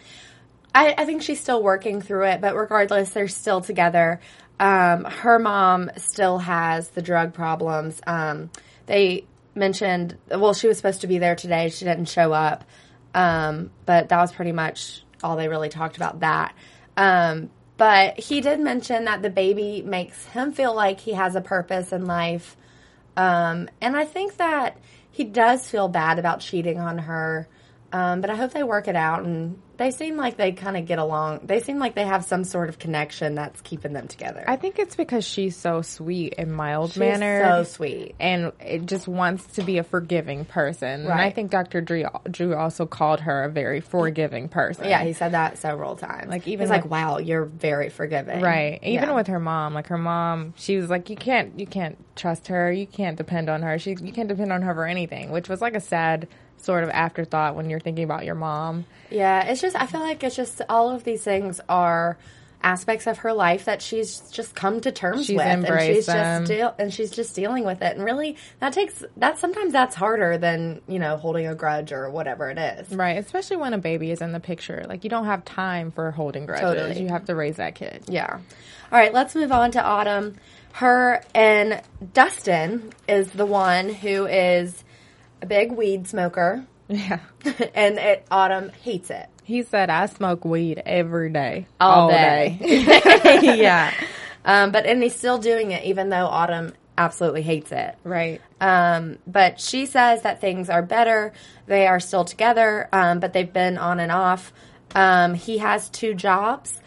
[0.75, 4.21] I, I think she's still working through it, but regardless, they're still together.
[4.59, 8.01] Um, her mom still has the drug problems.
[8.07, 8.51] Um,
[8.87, 11.69] they mentioned, well, she was supposed to be there today.
[11.69, 12.65] She didn't show up.
[13.15, 16.55] Um, but that was pretty much all they really talked about that.
[16.97, 21.41] Um, but he did mention that the baby makes him feel like he has a
[21.41, 22.57] purpose in life.
[23.17, 24.79] Um, and I think that
[25.11, 27.49] he does feel bad about cheating on her.
[27.93, 29.25] Um, but I hope they work it out.
[29.25, 31.41] And they seem like they kind of get along.
[31.45, 34.45] They seem like they have some sort of connection that's keeping them together.
[34.47, 37.45] I think it's because she's so sweet and mild She's mannered.
[37.45, 38.15] so sweet.
[38.21, 41.03] And it just wants to be a forgiving person.
[41.03, 41.81] And I think Dr.
[41.81, 44.85] Drew, Drew also called her a very forgiving person.
[44.89, 46.29] Yeah, he said that several times.
[46.31, 48.79] Like, even he's like, with- "Wow, you're very forgiving." Right.
[48.83, 49.15] Even Yeah.
[49.15, 52.71] with her mom, like her mom, she was like, you can't, you can't trust her.
[52.73, 53.79] You can't depend on her.
[53.79, 56.29] She, you can't depend on her for anything, which was like a sad
[56.63, 58.85] sort of afterthought when you're thinking about your mom.
[59.11, 62.17] Yeah, it's just I feel like it's just all of these things are
[62.65, 66.43] aspects of her life that she's just come to terms She's with and she's them.
[66.45, 69.97] just deal and she's just dealing with it and really that takes that sometimes that's
[69.97, 73.17] harder than you know holding a grudge or whatever it is Right.
[73.19, 74.85] Especially when a baby is in the picture.
[74.89, 76.63] Like you don't have time for holding grudges.
[76.63, 77.03] Totally.
[77.03, 78.05] You have to raise that kid.
[78.09, 78.35] yeah
[78.93, 80.37] all right let's move on to autumn
[80.75, 81.83] her and
[82.15, 84.85] dustin is the one who is
[85.43, 87.19] a big weed smoker Yeah.
[87.75, 91.67] and it, autumn hates it He said, I smoke weed every day.
[91.81, 92.57] all, day.
[92.61, 93.93] day." yeah.
[94.45, 97.97] Um, but and he's still doing it even though Autumn absolutely hates it.
[98.05, 98.41] right.
[98.61, 101.33] Um, but she says that things are better.
[101.67, 104.53] They are still together, um, but they've been on and off.
[104.95, 106.81] Um, he has two jobs,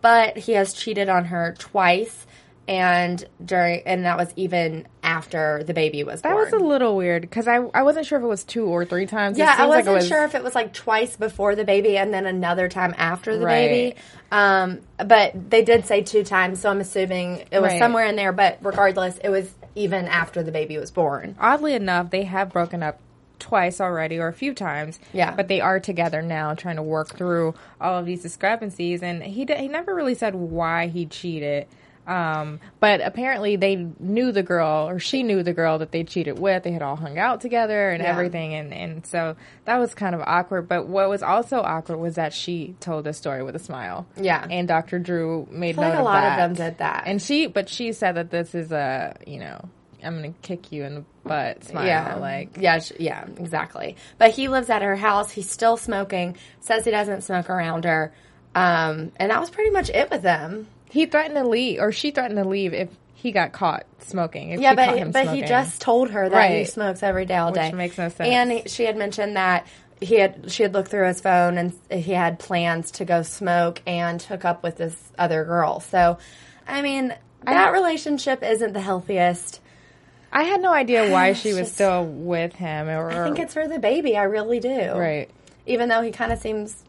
[0.00, 2.26] but he has cheated on her twice,
[2.68, 6.34] and during and that was even after the baby was born.
[6.34, 6.52] That born.
[6.52, 9.06] was a little weird because I, I wasn't sure if it was two or three
[9.06, 9.38] times.
[9.38, 11.64] Yeah, I seems like wasn't it was, sure if it was like twice before the
[11.64, 13.68] baby and then another time after the Right.
[13.68, 13.96] baby.
[14.30, 17.78] Um, but they did say two times, so I'm assuming it was Right.
[17.78, 18.32] somewhere in there.
[18.32, 21.36] But regardless, it was even after the baby was born.
[21.40, 23.00] Oddly enough, they have broken up
[23.38, 24.98] twice already or a few times.
[25.14, 25.30] Yeah.
[25.30, 29.02] But they are together now trying to work through all of these discrepancies.
[29.02, 31.66] And he, d- he never really said why he cheated.
[32.08, 36.38] Um, but apparently they knew the girl or she knew the girl that they cheated
[36.38, 36.62] with.
[36.62, 38.10] They had all hung out together and Yeah.
[38.10, 38.54] everything.
[38.54, 40.68] And, and so that was kind of awkward.
[40.68, 44.06] But what was also awkward was that she told the story with a smile.
[44.16, 44.44] Yeah.
[44.50, 44.98] And Dr.
[44.98, 46.36] Drew made note like a of lot of that.
[46.38, 47.02] them did that.
[47.06, 49.68] And she, but she said that this is a, you know,
[50.02, 51.84] I'm going to kick you in the butt smile.
[51.84, 53.96] yeah, Like, yeah, sh- yeah, exactly.
[54.16, 55.30] But he lives at her house.
[55.30, 56.36] He's still smoking.
[56.60, 58.14] Says he doesn't smoke around her.
[58.54, 60.68] Um, and that was pretty much it with them.
[60.90, 64.50] He threatened to leave, or she threatened to leave if he got caught smoking.
[64.50, 67.60] If Yeah, but but he just told her that he smokes every day, all Which
[67.60, 68.28] day, makes no sense.
[68.28, 69.66] And she had mentioned that
[70.00, 73.82] he had she had looked through his phone and he had plans to go smoke
[73.86, 75.80] and hook up with this other girl.
[75.80, 76.18] So,
[76.66, 79.60] I mean, that relationship isn't the healthiest.
[80.30, 82.88] I had no idea why she was just- still with him.
[82.88, 84.16] Or, I think it's for the baby.
[84.16, 84.92] I really do.
[84.92, 85.28] right.
[85.66, 86.82] Even though he kind of seems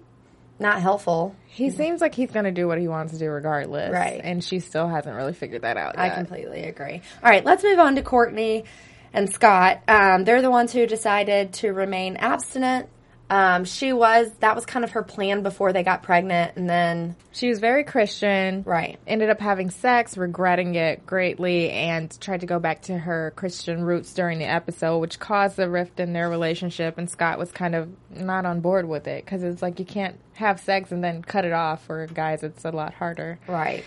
[0.60, 1.36] not helpful.
[1.48, 3.92] He seems like he's going to do what he wants to do regardless.
[3.92, 4.22] Right.
[4.24, 5.98] And she still hasn't really figured that out.
[5.98, 7.02] I completely agree.
[7.24, 8.66] All right, let's move on to Courtney
[9.14, 9.82] and Scott.
[9.88, 12.90] Um, they're the ones who decided to remain abstinent.
[13.30, 17.16] Um, she was that was kind of her plan before they got pregnant, and then
[17.32, 18.64] She was very Christian.
[18.66, 19.00] Right.
[19.06, 23.84] Ended up having sex, regretting it greatly, and tried to go back to her Christian
[23.84, 26.98] roots during the episode, which caused a rift in their relationship.
[26.98, 30.20] And Scott was kind of not on board with it because it's like you can't
[30.34, 31.86] have sex and then cut it off.
[31.86, 33.40] For guys, it's a lot harder.
[33.48, 33.84] right.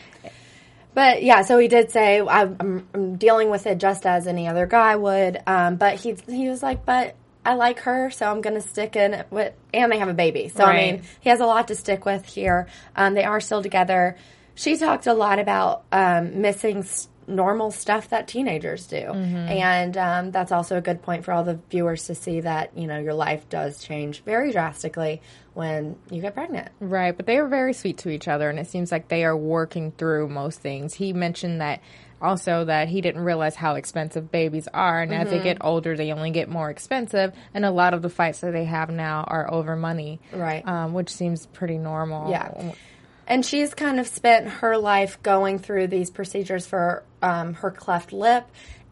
[0.95, 4.47] But yeah, so he did say I'm, I'm, I'm dealing with it just as any
[4.47, 5.41] other guy would.
[5.47, 8.95] Um, but he he was like, but I like her, so I'm going to stick
[8.97, 9.53] in with.
[9.75, 12.25] And they have a baby, so I mean, he has a lot to stick with
[12.25, 12.69] here.
[12.95, 14.17] Um, they are still together.
[14.55, 20.31] She talked a lot about um, missing s- normal stuff that teenagers do, and um,
[20.31, 23.15] that's also a good point for all the viewers to see that you know your
[23.15, 25.23] life does change very drastically
[25.55, 26.69] when you get pregnant.
[26.81, 29.37] Right, but they are very sweet to each other, and it seems like they are
[29.37, 30.95] working through most things.
[30.95, 31.81] He mentioned that
[32.23, 35.45] also that he didn't realize how expensive babies are, and as they Mm-hmm.
[35.45, 37.33] get older, they only get more expensive.
[37.53, 40.67] And a lot of the fights that they have now are over money, Right.
[40.67, 42.31] Um, which seems pretty normal.
[42.31, 42.73] Yeah.
[43.27, 48.13] And she's kind of spent her life going through these procedures for um, her cleft
[48.13, 48.45] lip,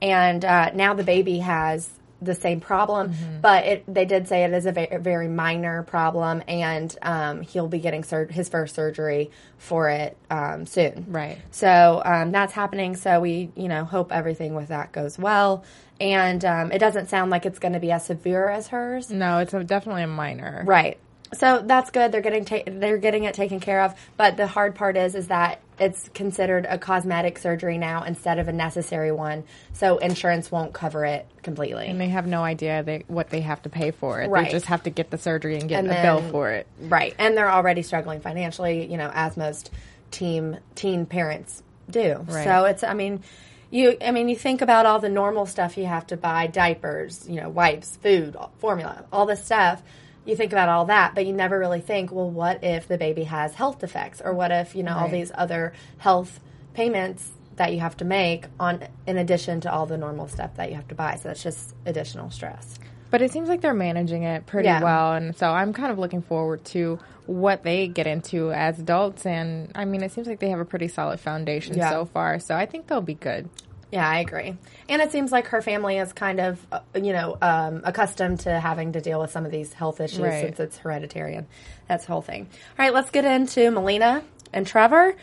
[0.02, 1.88] and uh, now the baby has
[2.22, 3.14] the same problem.
[3.40, 7.68] But it, they did say it is a ve- very minor problem, and um, he'll
[7.68, 11.06] be getting sur- his first surgery for it um, soon.
[11.08, 11.38] Right.
[11.50, 12.96] So um, that's happening.
[12.96, 15.64] So we, you know, hope everything with that goes well.
[16.00, 19.10] And um, it doesn't sound like it's going to be as severe as hers.
[19.10, 20.64] No, it's a, definitely a minor.
[20.66, 20.98] Right.
[21.34, 22.10] So that's good.
[22.10, 23.94] They're getting ta- they're getting it taken care of.
[24.16, 28.48] But the hard part is is that it's considered a cosmetic surgery now instead of
[28.48, 29.44] a necessary one.
[29.72, 31.86] So insurance won't cover it completely.
[31.86, 34.28] And they have no idea they, what they have to pay for it.
[34.28, 34.46] Right.
[34.46, 36.66] They just have to get the surgery and get And a then- bill for it.
[36.78, 37.14] Right.
[37.18, 39.70] And they're already struggling financially, you know, as most
[40.10, 42.24] team teen parents do.
[42.28, 42.44] Right.
[42.44, 43.22] So it's I mean,
[43.70, 47.26] you I mean, you think about all the normal stuff you have to buy, diapers,
[47.28, 49.82] you know, wipes, food, formula, all this stuff.
[50.30, 53.24] You think about all that, but you never really think, well, what if the baby
[53.24, 56.38] has health defects or what if, you know, all these other health
[56.72, 60.68] payments that you have to make on in addition to all the normal stuff that
[60.70, 61.16] you have to buy.
[61.16, 62.78] So that's just additional stress.
[63.10, 64.80] But it seems like they're managing it pretty Yeah.
[64.84, 69.26] well, and so I'm kind of looking forward to what they get into as adults.
[69.26, 71.90] And I mean, it seems like they have a pretty solid foundation Yeah.
[71.90, 73.48] so far, so I think they'll be good.
[73.92, 74.56] Yeah, I agree.
[74.88, 78.60] And it seems like her family is kind of, uh, you know, um, accustomed to
[78.60, 80.44] having to deal with some of these health issues Right.
[80.44, 81.46] since it's hereditary and
[81.88, 82.42] that's the whole thing.
[82.78, 84.22] All right, let's get into Melina
[84.52, 85.14] and Trevor.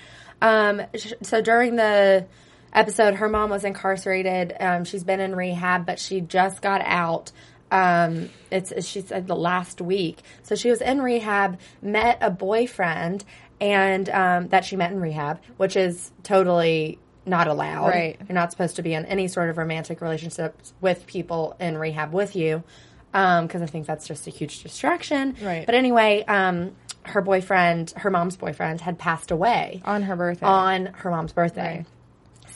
[0.41, 2.25] Um, sh- so during the
[2.73, 4.53] episode, her mom was incarcerated.
[4.60, 7.32] Um, she's been in rehab, but she just got out.
[7.71, 10.21] Um, it's she said the last week.
[10.43, 13.23] So she was in rehab, met a boyfriend,
[13.60, 17.87] and um, that she met in rehab, which is totally not allowed.
[17.89, 18.17] Right.
[18.27, 22.13] You're not supposed to be in any sort of romantic relationships with people in rehab
[22.13, 22.63] with you,
[23.11, 25.35] because I think that's just a huge distraction.
[25.41, 25.65] Right.
[25.65, 30.45] But anyway, um, her boyfriend, her mom's boyfriend, had passed away On her birthday.
[30.45, 31.85] on her mom's birthday.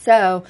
[0.00, 0.44] So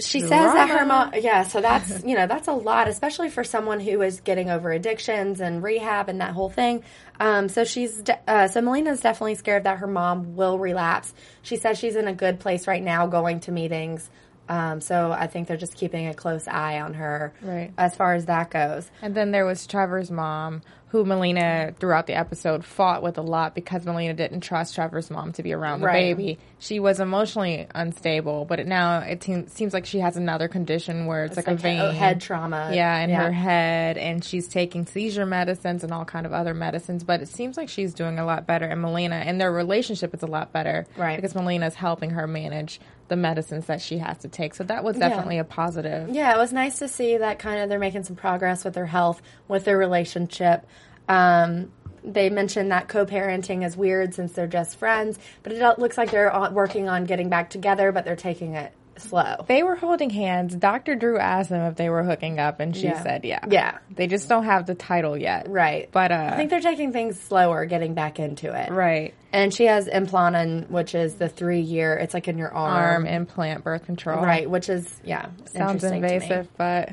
[0.00, 3.44] she says that her mom, yeah, so that's, you know, that's a lot, especially for
[3.44, 6.82] someone who is getting over addictions and rehab and that whole thing.
[7.18, 11.12] Um, so she's, de- uh, so Melina's definitely scared that her mom will relapse.
[11.42, 14.08] She says she's in a good place right now going to meetings.
[14.48, 17.70] Um, so I think they're just keeping a close eye on her Right.
[17.78, 18.90] as far as that goes.
[19.00, 23.54] And then there was Trevor's mom, who Melina throughout the episode fought with a lot
[23.54, 26.16] because Melina didn't trust Trevor's mom to be around the Right.
[26.16, 26.38] baby.
[26.58, 31.06] She was emotionally unstable, but it, now it te- seems like she has another condition
[31.06, 32.70] where it's, like, a vein, he- head trauma.
[32.74, 33.22] yeah, in Yeah.
[33.22, 37.04] her head, and she's taking seizure medicines and all kind of other medicines.
[37.04, 40.22] But it seems like she's doing a lot better, and Melina and their relationship is
[40.22, 41.14] a lot better, Right.
[41.16, 44.54] Because Melina's helping her manage the medicines that she has to take.
[44.54, 46.08] So that was definitely a positive.
[46.08, 48.86] Yeah, it was nice to see that kind of they're making some progress with their
[48.86, 50.64] health, with their relationship.
[51.08, 56.10] Um, they mentioned that co-parenting is weird since they're just friends, but it looks like
[56.10, 59.44] they're working on getting back together, but they're taking it slow.
[59.48, 60.54] They were holding hands.
[60.54, 60.94] Dr.
[60.94, 63.02] Drew asked them if they were hooking up, and she Yeah.
[63.02, 63.78] said, "Yeah, Yeah.
[63.94, 65.88] They just don't have the title yet, Right.
[65.92, 68.70] But uh, I think they're taking things slower, getting back into it.
[68.70, 71.94] right And she has Implanon, which is the three year.
[71.94, 74.48] It's like in your arm, arm implant birth control, right?
[74.48, 76.14] Which is yeah, Sounds interesting to me.
[76.14, 76.90] invasive, but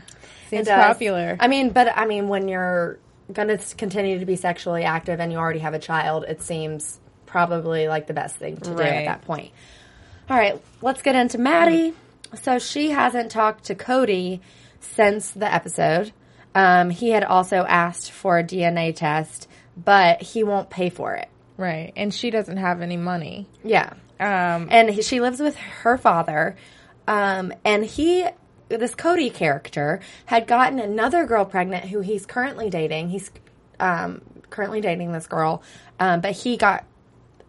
[0.49, 1.37] seems popular.
[1.39, 2.99] I mean, but I mean, when you're
[3.33, 6.99] going to continue to be sexually active and you already have a child, it seems
[7.25, 9.51] probably like the best thing to do at that point.
[10.29, 11.93] All right, let's get into Maddie.
[12.43, 14.41] So she hasn't talked to Cody
[14.81, 16.11] since the episode.
[16.53, 21.29] Um, he had also asked for a DNA test, but he won't pay for it.
[21.55, 23.47] right, and she doesn't have any money.
[23.63, 23.93] Yeah.
[24.19, 26.57] Um, and he, she lives with her father.
[27.07, 28.25] Um, and he,
[28.67, 33.09] this Cody character, had gotten another girl pregnant who he's currently dating.
[33.09, 33.31] He's
[33.79, 35.63] um, currently dating this girl,
[36.01, 36.83] um, but he got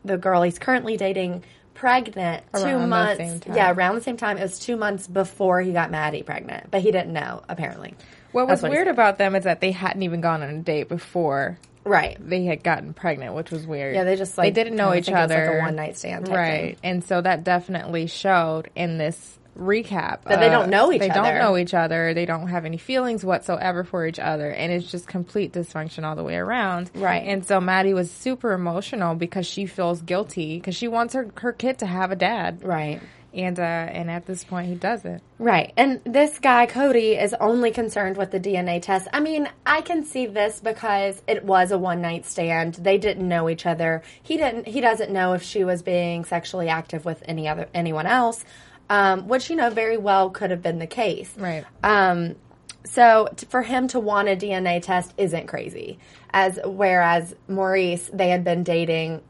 [0.05, 1.43] the girl he's currently dating
[1.79, 3.16] pregnant two Around the months.
[3.18, 3.57] same time.
[3.57, 4.37] Yeah, around the same time.
[4.39, 7.95] It was two months before he got Maddie pregnant, but he didn't know apparently.
[8.33, 10.89] what was what weird about them is that they hadn't even gone on a date
[10.89, 12.18] before Right.
[12.20, 13.95] they had gotten pregnant, which was weird.
[13.95, 15.59] Yeah, they just, like, they didn't know each think it was, like, other.
[15.59, 16.61] a one-night stand type right?
[16.61, 16.76] thing.
[16.83, 21.20] And so that definitely showed in this recap That they don't know each they other.
[21.32, 22.14] don't know each other.
[22.14, 26.16] They don't have any feelings whatsoever for each other, and it's just complete dysfunction all
[26.16, 26.90] the way around.
[26.94, 27.24] Right.
[27.26, 31.52] And so Maddie was super emotional because she feels guilty because she wants her her
[31.52, 32.62] kid to have a dad.
[32.62, 33.00] Right.
[33.34, 35.22] And uh, and at this point, he doesn't.
[35.38, 35.74] Right.
[35.76, 39.06] And this guy, Cody, is only concerned with the DNA test.
[39.12, 42.74] I mean, I can see this because it was a one night stand.
[42.74, 44.02] They didn't know each other.
[44.22, 48.06] He didn't he doesn't know if she was being sexually active with any other anyone
[48.06, 48.44] else.
[48.91, 51.30] Um, which, you know, very well could have been the case.
[51.36, 51.64] Right.
[51.84, 52.36] Um,
[52.84, 55.99] so t- for him to want a DNA test isn't crazy.
[56.30, 59.20] As whereas Maurice, they had been dating.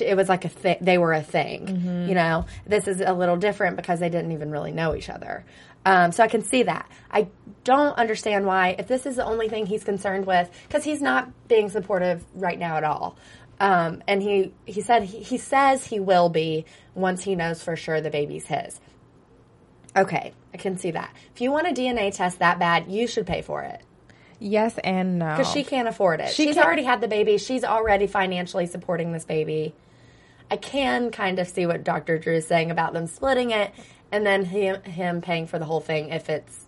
[0.00, 2.06] It was like a thi- they were a thing.
[2.08, 5.46] You know, this is a little different because they didn't even really know each other.
[5.86, 6.86] Um, so I can see that.
[7.10, 7.28] I
[7.64, 11.48] don't understand why, if this is the only thing he's concerned with, because he's not
[11.48, 13.16] being supportive right now at all.
[13.58, 17.76] Um, and he he said he, he says he will be once he knows for
[17.76, 18.78] sure the baby's his.
[19.96, 21.10] Okay, I can see that.
[21.34, 23.82] If you want a DNA test that bad, you should pay for it
[24.38, 25.36] Yes and no.
[25.36, 26.28] because she can't afford it.
[26.28, 27.38] She She's can't- already had the baby.
[27.38, 29.74] She's already financially supporting this baby.
[30.50, 32.18] I can kind of see what Dr.
[32.18, 33.72] Drew is saying about them splitting it
[34.10, 36.64] and then him, him paying for the whole thing if it's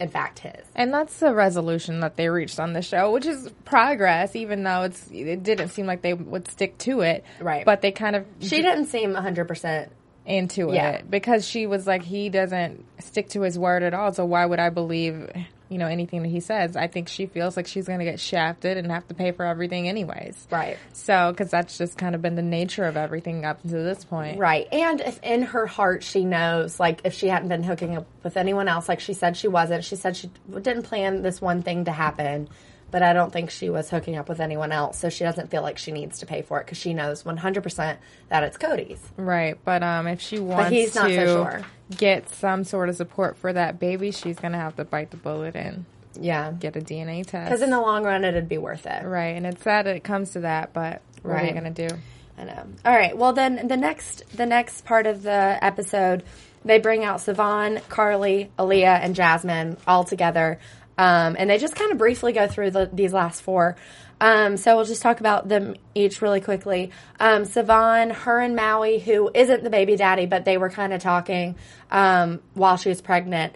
[0.00, 0.66] in fact his.
[0.74, 4.82] And that's the resolution that they reached on the show, which is progress, even though
[4.82, 7.24] it's it didn't seem like they would stick to it.
[7.40, 7.64] Right.
[7.64, 9.88] But they kind of She didn't seem 100%.
[10.26, 10.90] Into Yeah.
[10.90, 14.12] it because she was like, he doesn't stick to his word at all.
[14.12, 15.30] So why would I believe,
[15.68, 16.76] you know, anything that he says?
[16.76, 19.44] I think she feels like she's going to get shafted and have to pay for
[19.44, 20.46] everything anyways.
[20.50, 20.78] Right.
[20.92, 24.38] So, because that's just kind of been the nature of everything up to this point.
[24.38, 24.66] Right.
[24.72, 28.36] And if in her heart she knows, like, if she hadn't been hooking up with
[28.36, 31.84] anyone else, like she said she wasn't, she said she didn't plan this one thing
[31.84, 32.48] to happen,
[32.94, 35.00] but I don't think she was hooking up with anyone else.
[35.00, 37.96] So she doesn't feel like she needs to pay for it because she knows 100%
[38.28, 39.00] that it's Cody's.
[39.16, 39.58] Right.
[39.64, 41.62] But um, if she wants he's not to so sure.
[41.96, 45.16] get some sort of support for that baby, she's going to have to bite the
[45.16, 45.86] bullet and
[46.20, 46.52] Yeah.
[46.52, 47.50] get a DNA test.
[47.50, 49.04] Because in the long run, it'd be worth it.
[49.04, 49.34] right.
[49.36, 51.96] And it's sad that it comes to that, but what are you going to do?
[52.38, 52.64] I know.
[52.84, 53.18] All right.
[53.18, 56.22] Well, then the next the next part of the episode,
[56.64, 60.60] they bring out Savon, Carly, Aaliyah, and Jasmine all together,
[60.98, 63.76] um, and they just kind of briefly go through the, these last four.
[64.20, 66.90] Um, so we'll just talk about them each really quickly.
[67.18, 71.02] Um, Savon, her and Maui, who isn't the baby daddy, but they were kind of
[71.02, 71.56] talking
[71.90, 73.54] um, while she was pregnant.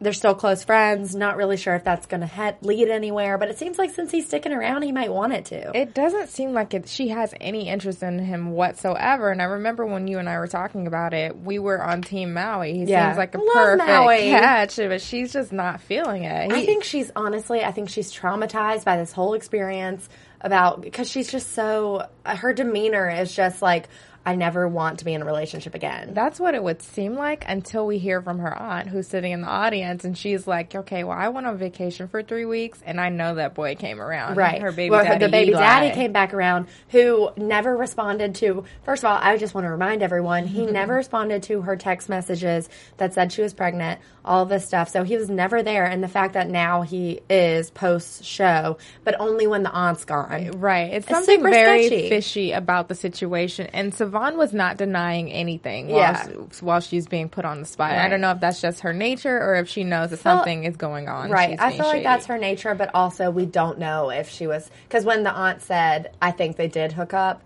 [0.00, 1.16] They're still close friends.
[1.16, 4.12] Not really sure if that's going to he- lead anywhere, but it seems like since
[4.12, 5.76] he's sticking around, he might want it to.
[5.76, 9.30] It doesn't seem like it, she has any interest in him whatsoever.
[9.32, 12.32] And I remember when you and I were talking about it, we were on Team
[12.32, 12.74] Maui.
[12.74, 13.08] He Yeah.
[13.08, 14.30] seems like a Love perfect Maui.
[14.30, 16.52] catch, but she's just not feeling it.
[16.52, 20.08] I think she's honestly, I think she's traumatized by this whole experience
[20.40, 23.88] about because she's just so her demeanor is just like
[24.26, 26.12] I never want to be in a relationship again.
[26.12, 29.40] That's what it would seem like until we hear from her aunt who's sitting in
[29.40, 33.00] the audience and she's like, okay, well, I went on vacation for three weeks and
[33.00, 34.36] I know that boy came around.
[34.36, 34.60] Right.
[34.60, 35.24] Her baby well, daddy.
[35.24, 35.60] the baby Eli.
[35.60, 39.70] daddy came back around who never responded to, first of all, I just want to
[39.70, 40.72] remind everyone, he mm-hmm.
[40.72, 44.90] never responded to her text messages that said she was pregnant, all this stuff.
[44.90, 45.84] So he was never there.
[45.84, 50.50] And the fact that now he is post show, but only when the aunt's gone.
[50.58, 50.92] Right.
[50.92, 52.08] It's something very sketchy.
[52.10, 53.68] fishy about the situation.
[53.72, 56.26] And Savon was not denying anything while, Yeah.
[56.26, 57.92] she- while she's being put on the spot.
[57.92, 60.76] I don't know if that's just her nature or if she knows that something is
[60.76, 61.30] going on.
[61.30, 61.56] Right.
[61.60, 65.04] I feel like that's her nature, but also we don't know if she was because
[65.04, 67.42] when the aunt said, "I think they did hook up,"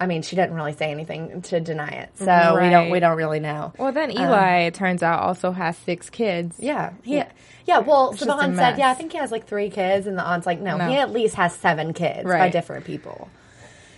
[0.00, 3.16] I mean, she didn't really say anything to deny it, so we don't we don't
[3.16, 3.72] really know.
[3.78, 6.56] Well, then um, Eli, it turns out, also has six kids.
[6.58, 7.22] Yeah, he,
[7.66, 7.78] yeah.
[7.80, 10.24] Well, just a Savon said, "Yeah, I think he has like three kids," and the
[10.24, 10.86] aunt's like, "No, No.
[10.88, 13.28] he at least has seven kids by different people."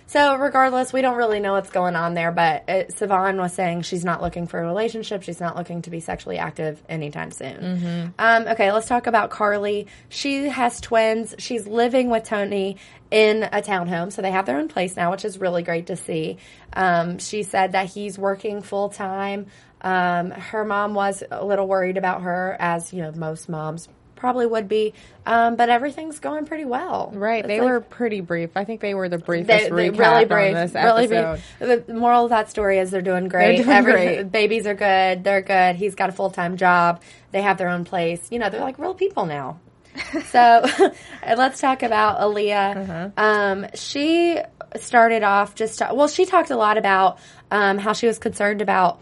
[0.07, 2.31] So, regardless, we don't really know what's going on there.
[2.31, 5.21] But Savon was saying she's not looking for a relationship.
[5.23, 8.13] She's not looking to be sexually active anytime soon.
[8.17, 9.87] Um, okay, let's talk about Carly.
[10.09, 11.35] She has twins.
[11.39, 12.77] She's living with Tony
[13.11, 15.95] in a townhome, so they have their own place now, which is really great to
[15.95, 16.37] see.
[16.73, 19.47] Um, she said that he's working full time.
[19.81, 23.87] Um, her mom was a little worried about her, as you know, most moms
[24.17, 24.93] probably would be.
[25.25, 27.11] Um, but everything's going pretty well.
[27.13, 27.39] Right.
[27.39, 28.51] It's they like- were pretty brief.
[28.55, 31.85] I think they were the briefest they, they recap really this really episode.
[31.87, 33.57] The moral of that story is they're doing great.
[33.57, 34.31] doing Every, great.
[34.31, 35.23] Babies are good.
[35.23, 35.75] They're good.
[35.75, 37.01] He's got a full time job.
[37.31, 38.25] They have their own place.
[38.31, 39.59] You know, they're like real people now.
[40.25, 40.65] so
[41.25, 43.13] let's talk about Aaliyah.
[43.17, 44.39] Um, she
[44.75, 47.19] started off just well, she talked a lot about
[47.51, 49.01] um, how she was concerned about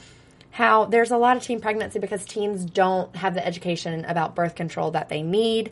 [0.55, 4.55] how there's a lot of teen pregnancy because teens don't have the education about birth
[4.55, 5.69] control that they need.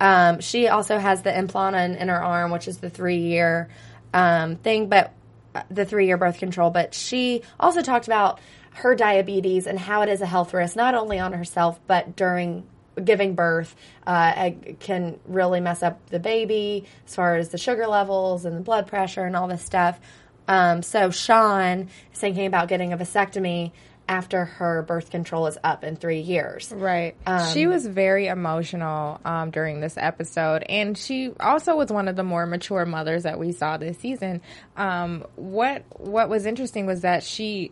[0.00, 3.68] Um, she also has the implant in, in her arm, which is the three year
[4.12, 5.12] um, thing, but
[5.54, 6.70] uh, the three year birth control.
[6.70, 8.40] But she also talked about
[8.72, 12.66] her diabetes and how it is a health risk, not only on herself, but during
[13.04, 18.44] giving birth uh, can really mess up the baby as far as the sugar levels
[18.44, 20.00] and the blood pressure and all this stuff.
[20.48, 23.70] Um, so Sean is thinking about getting a vasectomy
[24.08, 26.72] after her birth control is up in three years.
[26.74, 27.16] Right.
[27.52, 32.22] she was very emotional um, during this episode, and she also was one of the
[32.22, 34.42] more mature mothers that we saw this season.
[34.76, 37.70] Um, what What was interesting was that she,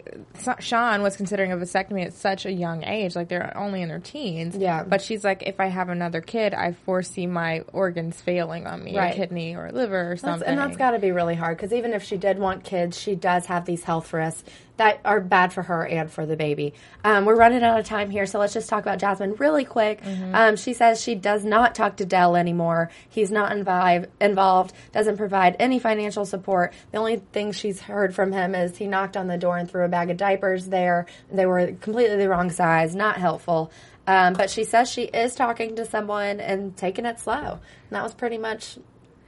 [0.61, 3.99] Sean, was considering a vasectomy at such a young age, like they're only in their
[4.01, 4.57] teens.
[4.57, 4.85] Yeah.
[4.85, 8.97] But she's like, if I have another kid, I foresee my organs failing on me,
[8.97, 9.13] Right.
[9.13, 10.49] a kidney or liver or That's, something.
[10.49, 13.15] and that's got to be really hard because even if she did want kids, she
[13.15, 14.43] does have these health risks
[14.79, 16.73] that are bad for her and for the baby.
[17.05, 20.01] Um, we're running out of time here, so let's just talk about Jasmine really quick.
[20.33, 22.91] Um, she says she does not talk to Dell anymore.
[23.09, 26.73] He's not invi- involved, doesn't provide any financial support.
[26.91, 29.85] The only thing she's heard from him is he knocked on the door and threw
[29.85, 31.07] a bag of diapers there.
[31.31, 33.71] They were completely the wrong size, not helpful.
[34.07, 37.37] Um, but she says she is talking to someone and taking it slow.
[37.37, 37.61] And
[37.91, 38.79] that was pretty much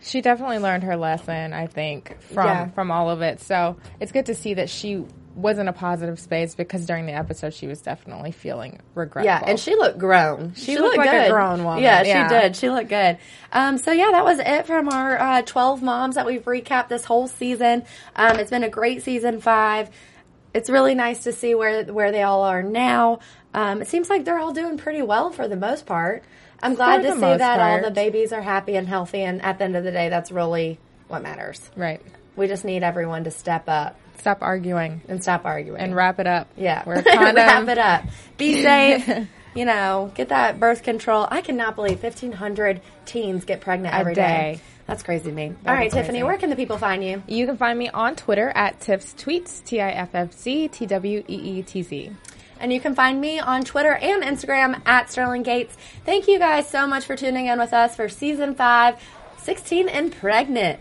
[0.00, 2.68] She definitely learned her lesson, I think, from Yeah.
[2.70, 3.40] from all of it.
[3.40, 5.04] So it's good to see that she
[5.34, 9.26] was in a positive space because during the episode she was definitely feeling regretful.
[9.26, 10.54] Yeah, and she looked grown.
[10.54, 11.30] She, looked like a good.
[11.32, 11.82] grown woman.
[11.82, 12.28] Yeah, Yeah.
[12.28, 12.56] she did.
[12.56, 13.18] She looked good.
[13.52, 17.04] Um, so yeah, that was it from our uh, 12 moms that we've recapped this
[17.04, 17.84] whole season.
[18.14, 19.90] Um, it's been a great season five.
[20.52, 23.18] It's really nice to see where where they all are now.
[23.52, 26.22] Um, it seems like they're all doing pretty well for the most part.
[26.62, 29.64] I'm glad to see that all the babies are happy and healthy, and at the
[29.64, 30.78] end of the day, that's really
[31.08, 31.70] what matters.
[31.76, 32.00] right.
[32.36, 36.26] We just need everyone to step up Stop arguing and stop arguing and wrap it
[36.26, 36.48] up.
[36.56, 36.82] yeah.
[36.86, 37.36] Wear a condom.
[37.36, 38.04] Wrap it up.
[38.38, 39.26] Be safe.
[39.54, 41.26] you know, get that birth control.
[41.30, 44.22] I cannot believe 1,500 teens get pregnant A every day.
[44.56, 44.60] day.
[44.86, 45.46] That's crazy to me.
[45.66, 45.96] All right, crazy.
[45.96, 47.22] Tiffany, where can the people find you?
[47.26, 50.84] You can find me on Twitter at Tiff's Tweets, T I F F C T
[50.86, 52.10] W E E T Z.
[52.60, 55.76] And you can find me on Twitter and Instagram at Sterling Gates.
[56.04, 58.96] Thank you guys so much for tuning in with us for season five,
[59.42, 60.80] 16 and pregnant.